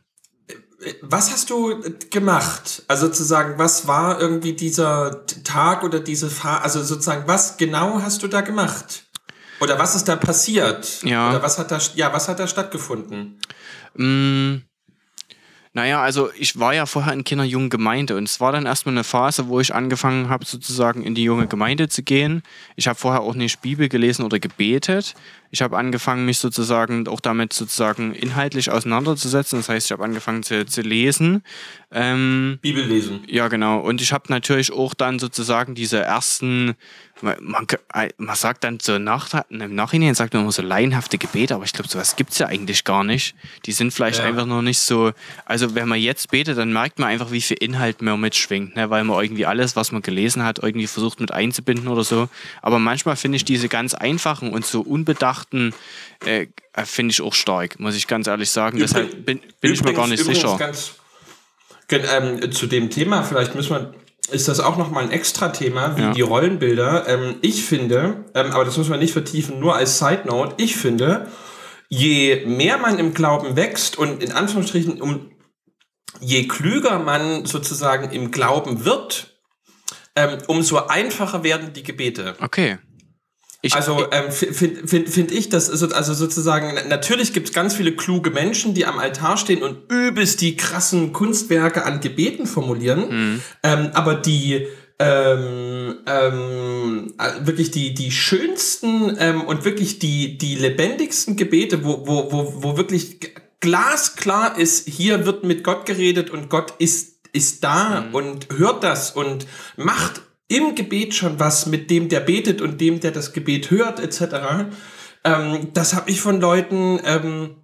[1.02, 1.78] Was hast du
[2.10, 2.84] gemacht?
[2.88, 8.22] Also sozusagen, was war irgendwie dieser Tag oder diese Phase, also sozusagen, was genau hast
[8.22, 9.09] du da gemacht?
[9.60, 11.02] Oder was ist da passiert?
[11.02, 11.30] Ja.
[11.30, 13.38] Oder was hat da, ja, was hat da stattgefunden?
[13.94, 14.62] Mm,
[15.72, 18.94] naja, also ich war ja vorher in keiner jungen Gemeinde und es war dann erstmal
[18.94, 22.42] eine Phase, wo ich angefangen habe, sozusagen in die junge Gemeinde zu gehen.
[22.74, 25.14] Ich habe vorher auch nicht Bibel gelesen oder gebetet.
[25.52, 29.60] Ich habe angefangen, mich sozusagen auch damit sozusagen inhaltlich auseinanderzusetzen.
[29.60, 31.44] Das heißt, ich habe angefangen zu, zu lesen.
[31.92, 33.22] Ähm, Bibel lesen.
[33.28, 33.78] Ja, genau.
[33.78, 36.74] Und ich habe natürlich auch dann sozusagen diese ersten
[37.22, 37.66] man,
[38.18, 41.72] man, sagt dann so nach, im Nachhinein sagt man immer so laienhafte Gebete, aber ich
[41.72, 43.34] glaube, sowas gibt es ja eigentlich gar nicht.
[43.66, 44.24] Die sind vielleicht ja.
[44.24, 45.12] einfach noch nicht so.
[45.44, 48.90] Also, wenn man jetzt betet, dann merkt man einfach, wie viel Inhalt man mitschwingt, ne?
[48.90, 52.28] weil man irgendwie alles, was man gelesen hat, irgendwie versucht mit einzubinden oder so.
[52.62, 55.74] Aber manchmal finde ich diese ganz einfachen und so unbedachten,
[56.24, 56.46] äh,
[56.84, 58.78] finde ich auch stark, muss ich ganz ehrlich sagen.
[58.78, 60.56] Übrig, Deshalb bin, bin ich mir gar nicht sicher.
[60.58, 60.94] Ganz,
[61.90, 63.94] ähm, zu dem Thema, vielleicht müssen wir
[64.30, 66.12] ist das auch nochmal ein extra Thema, wie ja.
[66.12, 67.08] die Rollenbilder.
[67.08, 70.76] Ähm, ich finde, ähm, aber das muss man nicht vertiefen, nur als Side Note, ich
[70.76, 71.28] finde,
[71.88, 75.30] je mehr man im Glauben wächst und in Anführungsstrichen, um,
[76.20, 79.40] je klüger man sozusagen im Glauben wird,
[80.16, 82.36] ähm, umso einfacher werden die Gebete.
[82.40, 82.78] Okay.
[83.62, 87.92] Ich, also ähm, finde find, find ich, dass also sozusagen, natürlich gibt es ganz viele
[87.92, 93.42] kluge Menschen, die am Altar stehen und übelst die krassen Kunstwerke an Gebeten formulieren, mhm.
[93.62, 94.66] ähm, aber die
[94.98, 102.06] ähm, ähm, äh, wirklich die, die schönsten ähm, und wirklich die, die lebendigsten Gebete, wo,
[102.06, 103.18] wo, wo, wo wirklich
[103.60, 108.14] glasklar ist, hier wird mit Gott geredet und Gott ist, ist da mhm.
[108.14, 109.46] und hört das und
[109.76, 114.00] macht im Gebet schon was mit dem, der betet und dem, der das Gebet hört,
[114.00, 114.70] etc.
[115.24, 117.56] Ähm, das habe ich von Leuten, ähm,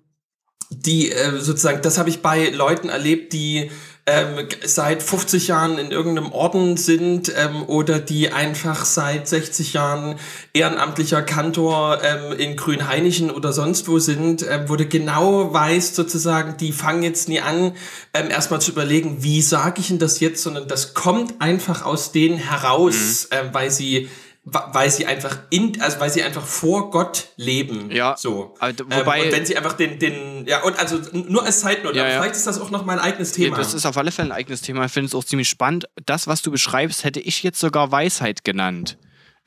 [0.71, 3.71] die äh, sozusagen, das habe ich bei Leuten erlebt, die
[4.09, 10.15] ähm, seit 50 Jahren in irgendeinem Orden sind ähm, oder die einfach seit 60 Jahren
[10.53, 16.57] ehrenamtlicher Kantor ähm, in Grünheinichen oder sonst wo sind, ähm, wo du genau weißt sozusagen,
[16.57, 17.73] die fangen jetzt nie an,
[18.15, 22.13] ähm, erstmal zu überlegen, wie sage ich denn das jetzt, sondern das kommt einfach aus
[22.13, 23.37] denen heraus, mhm.
[23.37, 24.09] äh, weil sie
[24.49, 27.91] weil sie einfach in, also weil sie einfach vor Gott leben.
[27.91, 28.17] Ja.
[28.17, 28.55] So.
[28.61, 31.99] Also, wobei, ähm, und wenn sie einfach den, den, ja, und also nur als Zeitnote,
[31.99, 32.21] ja, ja.
[32.21, 33.57] vielleicht ist das auch noch mal ein eigenes Thema.
[33.57, 34.85] Ja, das ist auf alle Fälle ein eigenes Thema.
[34.85, 35.89] Ich finde es auch ziemlich spannend.
[36.07, 38.99] Das, was du beschreibst, hätte ich jetzt sogar Weisheit genannt.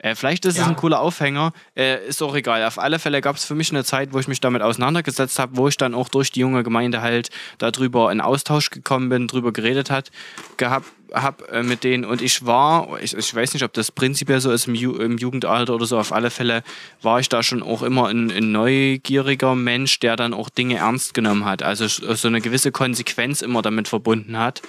[0.02, 2.64] Äh, vielleicht ist es ein cooler Aufhänger, äh, ist auch egal.
[2.64, 5.58] Auf alle Fälle gab es für mich eine Zeit, wo ich mich damit auseinandergesetzt habe,
[5.58, 7.28] wo ich dann auch durch die junge Gemeinde halt
[7.58, 10.10] darüber in Austausch gekommen bin, drüber geredet hat,
[10.56, 14.40] gehabt, habe äh, mit denen und ich war, ich, ich, weiß nicht, ob das prinzipiell
[14.40, 16.62] so ist im, Ju im, Jugendalter oder so, auf alle Fälle
[17.02, 21.14] war ich da schon auch immer ein, ein, neugieriger Mensch, der dann auch Dinge ernst
[21.14, 24.62] genommen hat, also so eine gewisse Konsequenz immer damit verbunden hat.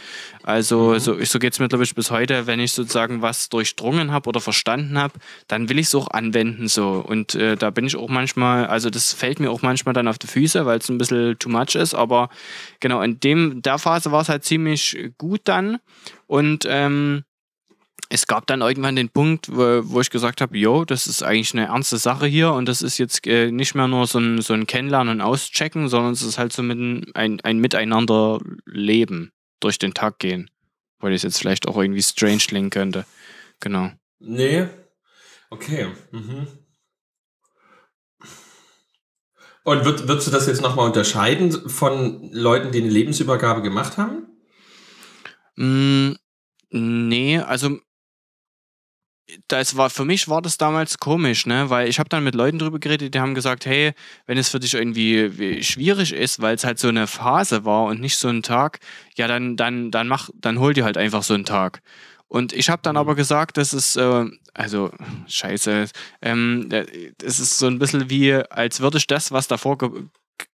[0.43, 0.99] Also mhm.
[0.99, 4.29] so, so geht es mir, glaube ich, bis heute, wenn ich sozusagen was durchdrungen habe
[4.29, 5.13] oder verstanden habe,
[5.47, 8.89] dann will ich es auch anwenden so und äh, da bin ich auch manchmal, also
[8.89, 11.75] das fällt mir auch manchmal dann auf die Füße, weil es ein bisschen too much
[11.75, 12.29] ist, aber
[12.79, 15.79] genau, in dem, der Phase war es halt ziemlich gut dann
[16.31, 17.25] und ähm,
[18.07, 21.53] es gab dann irgendwann den Punkt, wo, wo ich gesagt habe, jo, das ist eigentlich
[21.53, 24.53] eine ernste Sache hier und das ist jetzt äh, nicht mehr nur so ein, so
[24.53, 26.77] ein Kennenlernen und Auschecken, sondern es ist halt so mit
[27.15, 30.49] ein, ein Miteinander leben, durch den Tag gehen.
[30.99, 33.05] Weil es jetzt vielleicht auch irgendwie strange klingen könnte.
[33.59, 33.91] Genau.
[34.19, 34.67] Nee.
[35.49, 35.87] Okay.
[36.11, 36.47] Mhm.
[39.65, 44.27] Und würd, würdest du das jetzt nochmal unterscheiden von Leuten, die eine Lebensübergabe gemacht haben?
[45.55, 46.13] Mm,
[46.71, 47.79] nee, also
[49.47, 52.59] das war für mich war das damals komisch, ne, weil ich habe dann mit Leuten
[52.59, 53.93] drüber geredet, die haben gesagt, hey,
[54.25, 58.01] wenn es für dich irgendwie schwierig ist, weil es halt so eine Phase war und
[58.01, 58.79] nicht so ein Tag,
[59.15, 61.81] ja, dann dann dann mach dann hol dir halt einfach so einen Tag.
[62.27, 63.17] Und ich habe dann aber mhm.
[63.17, 64.89] gesagt, das ist, äh, also
[65.27, 65.87] scheiße,
[66.21, 66.69] ähm,
[67.17, 69.89] das ist so ein bisschen wie, als würde ich das, was davor ge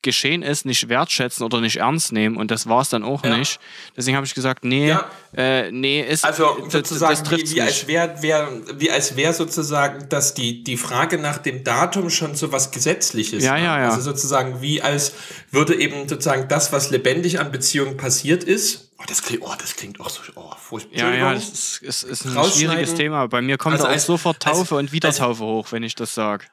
[0.01, 3.38] geschehen ist, nicht wertschätzen oder nicht ernst nehmen und das war es dann auch ja.
[3.38, 3.59] nicht.
[3.95, 5.09] Deswegen habe ich gesagt, nee, ja.
[5.36, 9.34] äh, nee, ist also sozusagen das, das wie, wie, als wäre wär, wie als wäre
[9.34, 13.43] sozusagen, dass die die Frage nach dem Datum schon so was Gesetzliches.
[13.43, 13.89] Ja, ja, ja.
[13.89, 15.13] Also sozusagen wie als
[15.51, 18.91] würde eben sozusagen das, was lebendig an Beziehungen passiert ist.
[18.99, 20.97] Oh, das klingt, oh, das klingt auch so oh, furchtbar.
[20.97, 23.28] Ja, ja, das ist, ist, ist ein schwieriges Thema.
[23.28, 26.45] Bei mir kommt also auch sofort Taufe und Wiedertaufe hoch, wenn ich das sage.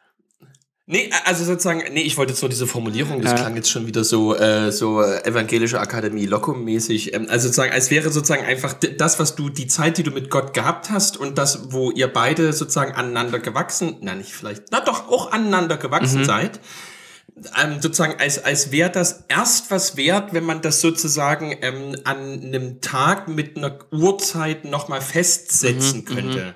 [0.86, 3.38] Nee, also sozusagen, nee, ich wollte jetzt nur diese Formulierung, das ja.
[3.38, 7.14] klang jetzt schon wieder so, äh, so äh, evangelische Akademie Lockum-mäßig.
[7.14, 10.28] Ähm, also sozusagen, als wäre sozusagen einfach das, was du, die Zeit, die du mit
[10.28, 14.80] Gott gehabt hast und das, wo ihr beide sozusagen aneinander gewachsen, na nicht vielleicht, na
[14.80, 16.24] doch auch aneinander gewachsen mhm.
[16.26, 16.60] seid,
[17.62, 22.42] ähm, sozusagen als, als wäre das erst was wert, wenn man das sozusagen ähm, an
[22.42, 26.54] einem Tag mit einer Uhrzeit nochmal festsetzen mhm, könnte.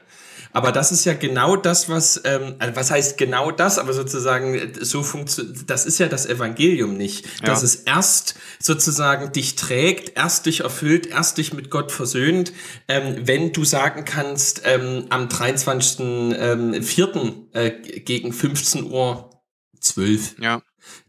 [0.53, 4.73] Aber das ist ja genau das, was, ähm, also was heißt genau das, aber sozusagen
[4.81, 7.27] so funktioniert, das ist ja das Evangelium nicht.
[7.41, 7.47] Ja.
[7.47, 12.53] Dass es erst sozusagen dich trägt, erst dich erfüllt, erst dich mit Gott versöhnt,
[12.89, 16.35] ähm, wenn du sagen kannst, ähm, am 23.04.
[17.15, 17.71] Ähm, äh,
[18.01, 19.31] gegen 15 Uhr
[19.81, 20.37] zwölf.
[20.41, 20.63] Ja.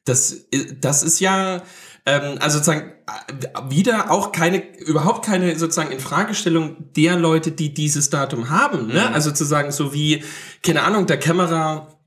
[0.05, 0.45] Das,
[0.79, 1.63] das ist ja,
[2.09, 8.09] ähm, also sozusagen äh, wieder auch keine, überhaupt keine sozusagen Infragestellung der Leute, die dieses
[8.09, 8.87] Datum haben.
[8.87, 9.05] Ne?
[9.07, 9.13] Mhm.
[9.13, 10.23] Also sozusagen so wie,
[10.63, 11.98] keine Ahnung, der Kämmerer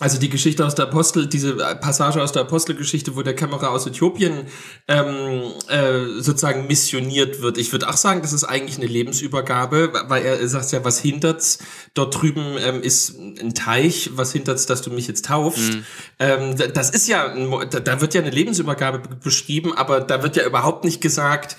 [0.00, 3.86] also die Geschichte aus der Apostel, diese Passage aus der Apostelgeschichte, wo der Kämmerer aus
[3.86, 4.46] Äthiopien
[4.88, 7.58] ähm, äh, sozusagen missioniert wird.
[7.58, 11.58] Ich würde auch sagen, das ist eigentlich eine Lebensübergabe, weil er sagt ja, was hindert's?
[11.94, 15.74] Dort drüben ähm, ist ein Teich, was hindert's, dass du mich jetzt taufst?
[15.74, 15.84] Mhm.
[16.18, 17.32] Ähm, das ist ja,
[17.68, 21.56] da wird ja eine Lebensübergabe be- beschrieben, aber da wird ja überhaupt nicht gesagt,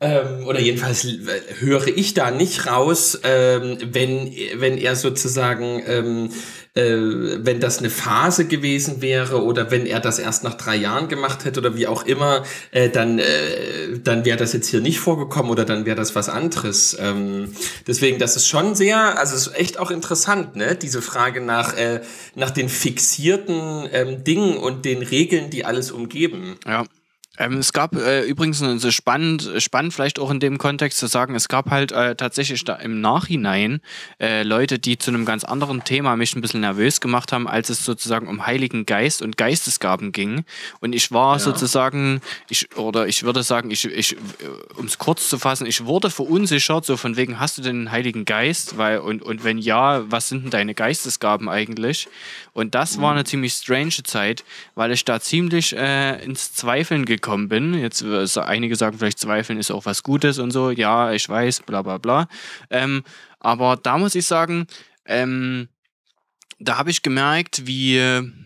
[0.00, 1.18] ähm, oder jedenfalls äh,
[1.58, 6.30] höre ich da nicht raus, ähm, wenn, wenn er sozusagen, ähm,
[6.74, 6.96] äh,
[7.44, 11.44] wenn das eine Phase gewesen wäre oder wenn er das erst nach drei Jahren gemacht
[11.44, 15.50] hätte oder wie auch immer, äh, dann, äh, dann wäre das jetzt hier nicht vorgekommen
[15.50, 16.96] oder dann wäre das was anderes.
[16.98, 17.52] Ähm,
[17.86, 20.74] deswegen, das ist schon sehr, also es ist echt auch interessant, ne?
[20.74, 22.00] diese Frage nach, äh,
[22.34, 26.56] nach den fixierten ähm, Dingen und den Regeln, die alles umgeben.
[26.66, 26.84] Ja.
[27.36, 31.08] Ähm, es gab äh, übrigens äh, so spannend, spannend vielleicht auch in dem Kontext zu
[31.08, 33.80] sagen, es gab halt äh, tatsächlich da im Nachhinein
[34.20, 37.70] äh, Leute, die zu einem ganz anderen Thema mich ein bisschen nervös gemacht haben, als
[37.70, 40.44] es sozusagen um Heiligen Geist und Geistesgaben ging.
[40.80, 41.38] Und ich war Ja.
[41.40, 44.16] sozusagen, ich, oder ich würde sagen, ich, ich,
[44.76, 47.90] um es kurz zu fassen, ich wurde verunsichert, so von wegen, hast du denn den
[47.90, 48.78] Heiligen Geist?
[48.78, 52.06] Weil, und, und wenn ja, was sind denn deine Geistesgaben eigentlich?
[52.52, 54.44] Und das war eine ziemlich strange Zeit,
[54.76, 57.74] weil ich da ziemlich äh, ins Zweifeln gekommen bin.
[57.74, 60.70] Jetzt äh, einige sagen vielleicht, Zweifeln ist auch was Gutes und so.
[60.70, 62.28] Ja, ich weiß, bla bla bla.
[62.70, 63.02] Ähm,
[63.40, 64.66] aber da muss ich sagen,
[65.06, 65.68] ähm,
[66.58, 67.98] da habe ich gemerkt, wie,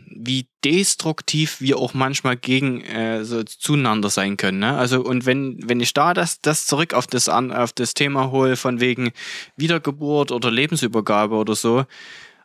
[0.06, 4.60] wie destruktiv wir auch manchmal gegen äh, so zueinander sein können.
[4.60, 4.76] Ne?
[4.76, 8.30] Also und wenn, wenn ich da das, das zurück auf das, an, auf das Thema
[8.30, 9.12] hole, von wegen
[9.56, 11.84] Wiedergeburt oder Lebensübergabe oder so,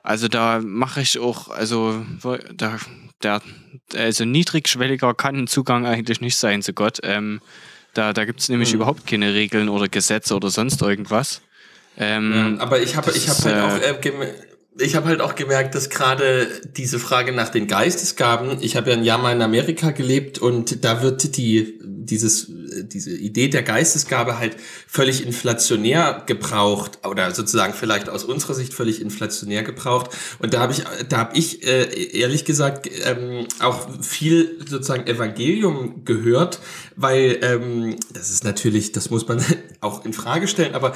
[0.03, 2.05] also da mache ich auch, also
[2.53, 2.77] da,
[3.23, 3.41] der,
[3.95, 6.99] also niedrigschwelliger kann ein Zugang eigentlich nicht sein zu Gott.
[7.03, 7.41] Ähm,
[7.93, 8.75] da da gibt es nämlich Hm.
[8.75, 11.41] überhaupt keine Regeln oder Gesetze oder sonst irgendwas.
[11.97, 14.33] Ähm, Aber ich habe ich ist, halt äh, auch äh,
[14.79, 18.97] ich habe halt auch gemerkt, dass gerade diese Frage nach den Geistesgaben, ich habe ja
[18.97, 22.49] ein Jahr mal in Amerika gelebt und da wird die dieses
[22.83, 24.57] diese Idee der Geistesgabe halt
[24.87, 30.73] völlig inflationär gebraucht oder sozusagen vielleicht aus unserer Sicht völlig inflationär gebraucht und da habe
[30.73, 36.59] ich da habe ich äh, ehrlich gesagt ähm, auch viel sozusagen Evangelium gehört,
[36.95, 39.43] weil ähm, das ist natürlich, das muss man
[39.81, 40.95] auch in Frage stellen, aber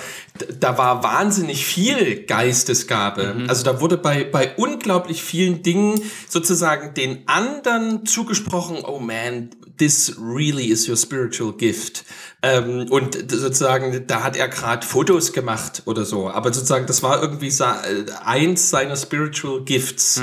[0.59, 3.45] da war wahnsinnig viel Geistesgabe.
[3.47, 10.15] Also da wurde bei, bei unglaublich vielen Dingen sozusagen den anderen zugesprochen, oh man, this
[10.19, 12.03] really is your spiritual gift.
[12.43, 16.29] Ähm, und sozusagen, da hat er gerade Fotos gemacht oder so.
[16.29, 20.21] Aber sozusagen, das war irgendwie äh, eins seiner spiritual gifts.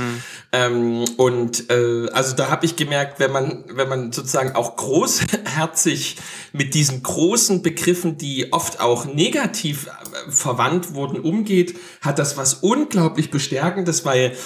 [0.53, 6.17] Ähm, und äh, also da habe ich gemerkt, wenn man, wenn man sozusagen auch großherzig
[6.53, 12.55] mit diesen großen Begriffen, die oft auch negativ äh, verwandt wurden, umgeht, hat das was
[12.55, 14.37] unglaublich Bestärkendes, weil,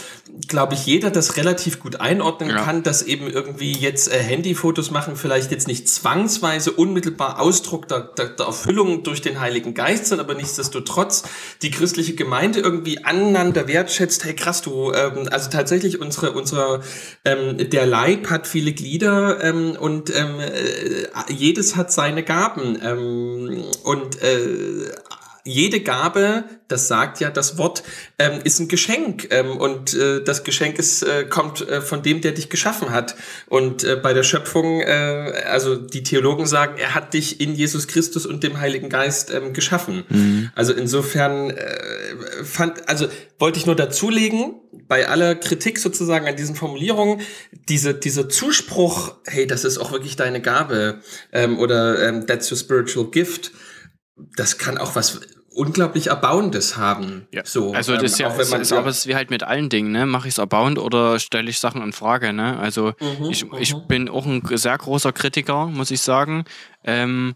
[0.49, 2.63] glaube ich, jeder das relativ gut einordnen Ja.
[2.65, 8.01] kann, dass eben irgendwie jetzt äh, Handyfotos machen vielleicht jetzt nicht zwangsweise unmittelbar Ausdruck der,
[8.17, 11.25] der, der Erfüllung durch den Heiligen Geist sind, aber nichtsdestotrotz
[11.63, 14.25] die christliche Gemeinde irgendwie aneinander wertschätzt.
[14.25, 16.83] Hey, krass, du, ähm, also tatsächlich unsere, unsere,
[17.25, 23.65] ähm, der Leib hat viele Glieder ähm, und ähm, äh, jedes hat seine Gaben ähm,
[23.83, 24.93] und äh,
[25.45, 27.83] jede Gabe, das sagt ja das Wort,
[28.19, 32.21] ähm, ist ein Geschenk ähm, und äh, das Geschenk ist, äh, kommt äh, von dem,
[32.21, 33.17] der dich geschaffen hat.
[33.47, 37.89] Und äh, bei der Schöpfung, äh, also die Theologen sagen, er hat dich in Jesus
[37.89, 40.51] Christus und dem Heiligen Geist ähm, geschaffen.
[40.55, 43.07] Also insofern äh, fand, also
[43.39, 44.55] wollte ich nur dazulegen,
[44.87, 47.21] bei aller Kritik sozusagen an diesen Formulierungen,
[47.69, 51.01] diese, dieser Zuspruch, hey, das ist auch wirklich deine Gabe
[51.33, 53.53] ähm, oder ähm, that's your spiritual gift,
[54.37, 57.27] das kann auch was unglaublich Erbauendes haben.
[57.33, 57.43] Ja.
[57.45, 59.43] So, also das ist ja, auch wenn man ist, aber es ist wie halt mit
[59.43, 60.07] allen Dingen, ne?
[60.07, 62.59] Mache ich es erbauend oder stelle ich Sachen in Frage, ne?
[62.59, 66.45] Also Mhm, ich, ich bin auch ein sehr großer Kritiker, muss ich sagen.
[66.85, 67.35] Ähm,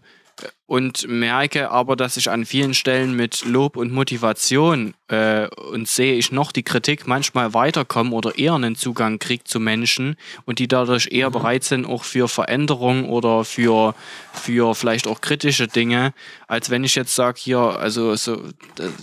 [0.65, 6.15] und merke aber, dass ich an vielen Stellen mit Lob und Motivation äh, und sehe
[6.15, 10.15] ich noch die Kritik manchmal weiterkommen oder eher einen Zugang kriegt zu Menschen
[10.45, 13.93] und die dadurch eher bereit sind, auch für Veränderung oder für,
[14.33, 16.13] für vielleicht auch kritische Dinge,
[16.47, 18.41] als wenn ich jetzt sage, hier, also so,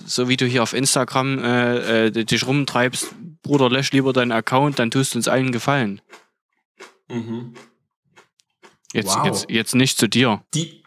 [0.06, 4.78] so wie du hier auf Instagram äh, äh, dich rumtreibst, Bruder, lösch lieber deinen Account,
[4.78, 6.00] dann tust du uns allen Gefallen.
[7.08, 7.54] Mhm.
[8.92, 9.26] Jetzt, Wow.
[9.26, 10.42] jetzt, jetzt nicht zu dir.
[10.52, 10.79] Deep,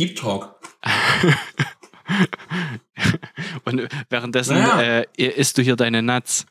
[0.00, 0.56] Deep Talk.
[3.66, 5.04] Und währenddessen Naja.
[5.18, 6.46] äh, isst du hier deine Nuts.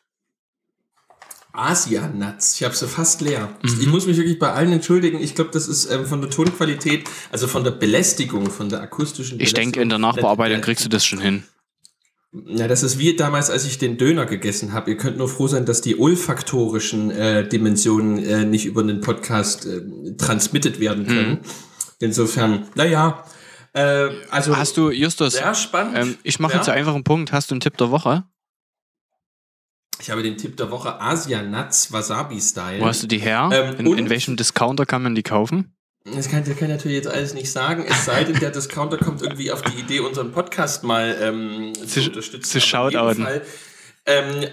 [1.52, 2.54] Asia-Nuts.
[2.56, 3.50] Ich habe sie fast leer.
[3.64, 5.20] Ich muss mich wirklich bei allen entschuldigen.
[5.20, 9.39] Ich glaube, das ist ähm, von der Tonqualität, also von der Belästigung, von der akustischen
[9.39, 11.43] Ich denke, in der Nachbearbeitung kriegst du das schon hin.
[12.32, 14.91] Na, das ist wie damals, als ich den Döner gegessen habe.
[14.91, 19.66] Ihr könnt nur froh sein, dass die olfaktorischen äh, Dimensionen äh, nicht über den Podcast
[19.66, 19.82] äh,
[20.18, 21.39] transmitted werden können.
[22.00, 23.24] Insofern, naja,
[23.74, 25.97] äh, also Hast du, Justus, sehr spannend.
[25.97, 26.57] ähm, ich mache Ja?
[26.59, 27.32] jetzt einfach einen Punkt.
[27.32, 28.24] Hast du einen Tipp der Woche?
[30.01, 32.80] Ich habe den Tipp der Woche Asia Nuts Wasabi Style.
[32.80, 33.49] Wo hast du die her?
[33.51, 35.76] Ähm, in, in welchem Discounter kann man die kaufen?
[36.05, 38.97] Das kann, das kann ich natürlich jetzt alles nicht sagen, es sei denn, der Discounter
[38.97, 42.49] kommt irgendwie auf die Idee, unseren Podcast mal ähm, zu, Zu- unterstützen.
[42.49, 43.28] zu shoutouten.
[44.05, 44.47] Ähm,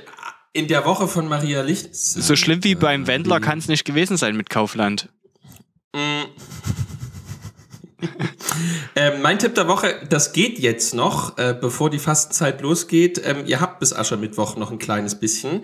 [0.53, 1.95] in der Woche von Maria Licht.
[1.95, 5.09] So schlimm wie beim Wendler kann es nicht gewesen sein mit Kaufland.
[8.95, 13.21] Ähm, mein Tipp der Woche, das geht jetzt noch, äh, bevor die Fastenzeit losgeht.
[13.25, 15.63] Ähm, ihr habt bis Aschermittwoch noch ein kleines bisschen.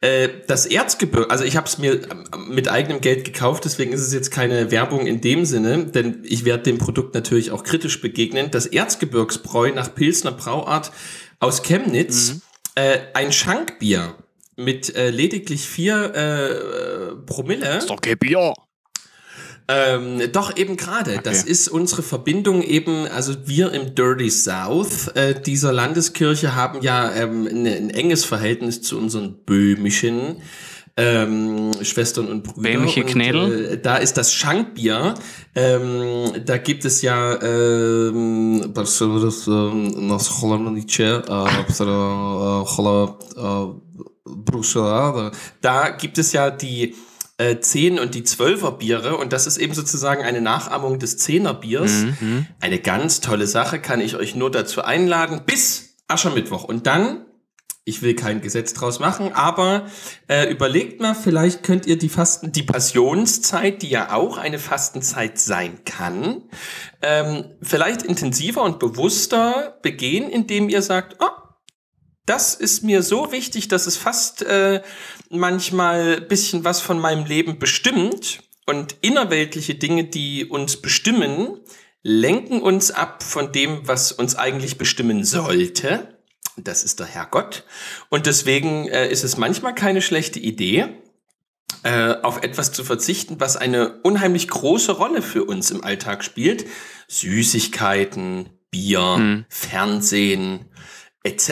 [0.00, 4.00] Äh, das Erzgebirge, also ich habe es mir ähm, mit eigenem Geld gekauft, deswegen ist
[4.00, 8.00] es jetzt keine Werbung in dem Sinne, denn ich werde dem Produkt natürlich auch kritisch
[8.00, 8.50] begegnen.
[8.50, 10.90] Das Erzgebirgsbräu nach Pilsner Brauart
[11.38, 12.40] aus Chemnitz,
[12.74, 14.16] äh, ein Schankbier
[14.56, 17.78] mit äh, lediglich vier äh, Promille.
[17.78, 18.54] Ist doch kein Bier.
[19.68, 21.20] Ähm, doch, eben gerade.
[21.22, 27.12] Das ist unsere Verbindung eben, also wir im Dirty South äh, dieser Landeskirche haben ja
[27.14, 30.36] ähm, ein, ein enges Verhältnis zu unseren böhmischen
[30.96, 32.72] ähm, Schwestern und Brüdern.
[32.74, 33.64] Böhmische Und, Knädel?
[33.64, 35.14] Äh, da ist das Schankbier.
[35.54, 38.82] Ähm, da gibt es ja ähm, ähm, äh,
[44.74, 45.30] äh, äh.
[45.60, 46.94] Da gibt es ja die
[47.42, 51.54] äh, 10 und die 12er Biere und das ist eben sozusagen eine Nachahmung des 10er
[51.54, 52.04] Biers.
[52.60, 56.64] Eine ganz tolle Sache, kann ich euch nur dazu einladen, bis Aschermittwoch.
[56.64, 57.24] Und dann,
[57.84, 59.86] ich will kein Gesetz draus machen, aber
[60.28, 65.38] äh, überlegt mal, vielleicht könnt ihr die Fasten, die Passionszeit, die ja auch eine Fastenzeit
[65.38, 66.42] sein kann,
[67.02, 71.41] ähm, vielleicht intensiver und bewusster begehen, indem ihr sagt, oh,
[72.26, 74.82] das ist mir so wichtig, dass es fast äh,
[75.30, 78.42] manchmal ein bisschen was von meinem Leben bestimmt.
[78.64, 81.58] Und innerweltliche Dinge, die uns bestimmen,
[82.02, 86.16] lenken uns ab von dem, was uns eigentlich bestimmen sollte.
[86.56, 87.64] Das ist der Herrgott.
[88.08, 90.88] Und deswegen äh, ist es manchmal keine schlechte Idee,
[91.82, 96.66] äh, auf etwas zu verzichten, was eine unheimlich große Rolle für uns im Alltag spielt.
[97.08, 100.66] Süßigkeiten, Bier, Fernsehen,
[101.24, 101.50] etc.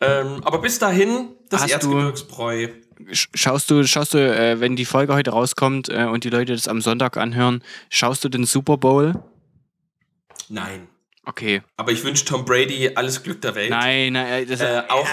[0.00, 2.68] Ähm, aber bis dahin das Hast Erzgebirgsbräu.
[3.10, 6.52] Sch- Schaust du, schaust du, äh, wenn die Folge heute rauskommt äh, und die Leute
[6.54, 9.14] das am Sonntag anhören, schaust du den Super Bowl?
[10.48, 10.88] Nein.
[11.24, 11.62] Okay.
[11.76, 13.70] Aber ich wünsche Tom Brady alles Glück der Welt.
[13.70, 15.06] Nein, nein, äh, das, Äh, auch,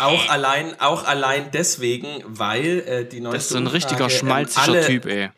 [0.00, 4.12] auch allein, auch allein deswegen, weil äh, die neueste das ist so ein richtiger Umfrage,
[4.12, 5.30] ähm, schmalziger alle, Typ, ey.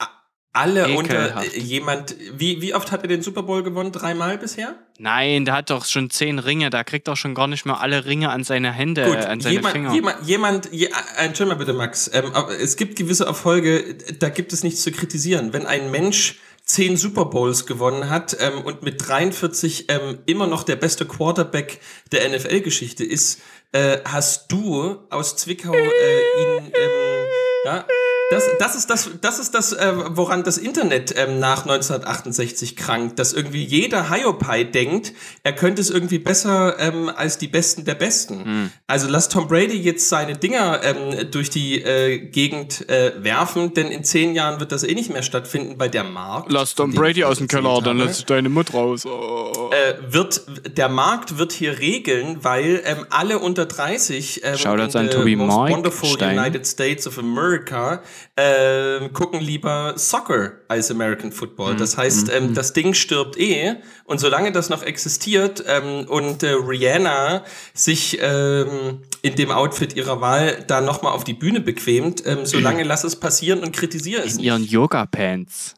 [0.58, 1.54] Alle unter Ekelhaft.
[1.56, 2.16] äh, jemand.
[2.34, 3.92] Wie, wie oft hat er den Super Bowl gewonnen?
[3.92, 4.74] Dreimal bisher?
[4.98, 8.04] Nein, der hat doch schon zehn Ringe, da kriegt doch schon gar nicht mehr alle
[8.04, 9.92] Ringe an seine Hände, Gut, äh, an seine jemand, Finger.
[9.94, 10.90] jemand, jemand, je, äh,
[11.24, 12.10] entschuldigung mal bitte, Max.
[12.12, 15.52] Ähm, es gibt gewisse Erfolge, da gibt es nichts zu kritisieren.
[15.52, 20.64] Wenn ein Mensch zehn Super Bowls gewonnen hat ähm, und mit 43 ähm, immer noch
[20.64, 21.80] der beste Quarterback
[22.12, 23.40] der NFL-Geschichte ist,
[23.72, 27.26] äh, hast du aus Zwickau äh, ihn, ähm,
[27.64, 27.86] ja,
[28.30, 33.18] das, das ist das, das ist das, äh, woran das Internet ähm, nach 1968 krankt,
[33.18, 35.12] dass irgendwie jeder Hiopai denkt,
[35.44, 38.70] er könnte es irgendwie besser ähm, als die Besten der Besten.
[38.86, 43.88] Also lass Tom Brady jetzt seine Dinger ähm, durch die äh, Gegend äh, werfen, denn
[43.88, 46.52] in zehn Jahren wird das eh nicht mehr stattfinden, weil der Markt.
[46.52, 49.06] Lass Tom Brady aus dem Keller, dann habe, lass ich deine Mutter raus.
[49.06, 49.70] Oh.
[49.72, 50.42] äh, wird
[50.76, 55.36] der Markt wird hier regeln, weil ähm, alle unter 30 ähm, Shoutouts in an Tobi
[55.36, 56.38] most Mark wonderful Stein.
[56.38, 58.02] United States of America
[58.36, 61.74] ähm, gucken lieber Soccer als American Football.
[61.74, 61.78] Mhm.
[61.78, 66.50] Das heißt, ähm, das Ding stirbt eh und solange das noch existiert ähm, und äh,
[66.50, 67.44] Rihanna
[67.74, 72.82] sich ähm, in dem Outfit ihrer Wahl da nochmal auf die Bühne bequemt, ähm, solange
[72.84, 74.46] lass es passieren und kritisiere es In nicht.
[74.46, 75.74] ihren Yoga-Pants.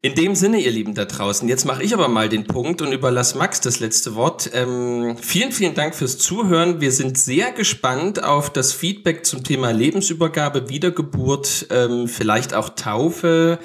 [0.00, 2.92] In dem Sinne, ihr Lieben da draußen, jetzt mache ich aber mal den Punkt und
[2.92, 4.48] überlasse Max das letzte Wort.
[4.54, 6.80] Ähm, vielen, vielen Dank fürs Zuhören.
[6.80, 13.58] Wir sind sehr gespannt auf das Feedback zum Thema Lebensübergabe, Wiedergeburt, ähm, vielleicht auch Taufe,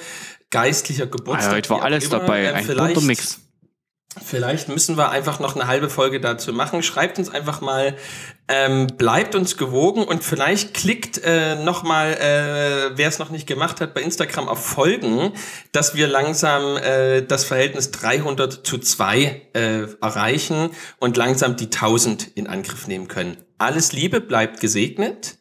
[0.49, 1.51] geistlicher Geburtstag.
[1.51, 3.39] Ah, heute war alles dabei, Ähm, ein vielleicht- Mix.
[4.21, 6.83] Vielleicht müssen wir einfach noch eine halbe Folge dazu machen.
[6.83, 7.95] Schreibt uns einfach mal,
[8.47, 13.47] ähm, bleibt uns gewogen und vielleicht klickt äh, noch mal, äh, wer es noch nicht
[13.47, 15.33] gemacht hat, bei Instagram auf Folgen,
[15.71, 22.27] dass wir langsam äh, das Verhältnis 300 zu 2 äh, erreichen und langsam die 1000
[22.35, 23.37] in Angriff nehmen können.
[23.57, 25.37] Alles Liebe, bleibt gesegnet.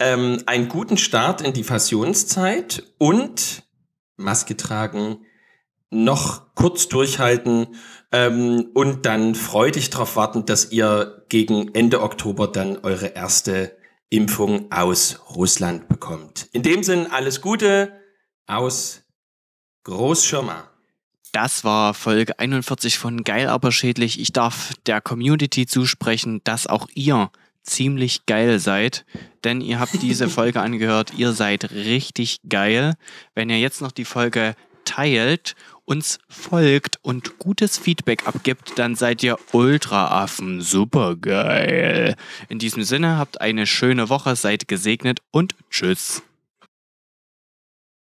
[0.00, 3.62] ähm, einen guten Start in die Passionszeit und
[4.16, 5.24] Maske tragen,
[5.90, 7.68] noch kurz durchhalten
[8.12, 13.76] ähm, und dann freudig darauf warten, dass ihr gegen Ende Oktober dann eure erste
[14.10, 16.48] Impfung aus Russland bekommt.
[16.52, 17.92] In dem Sinn alles Gute
[18.46, 19.02] aus
[19.84, 20.70] Großschirma.
[21.32, 24.18] Das war Folge 41 von Geil aber schädlich.
[24.18, 27.30] Ich darf der Community zusprechen, dass auch ihr
[27.62, 29.04] ziemlich geil seid,
[29.44, 31.12] denn ihr habt diese Folge angehört.
[31.16, 32.94] Ihr seid richtig geil.
[33.34, 34.54] Wenn ihr jetzt noch die Folge
[34.86, 35.54] teilt,
[35.88, 40.60] uns folgt und gutes Feedback abgibt, dann seid ihr Ultraaffen.
[40.60, 42.14] Super geil.
[42.48, 46.22] In diesem Sinne habt eine schöne Woche, seid gesegnet und tschüss.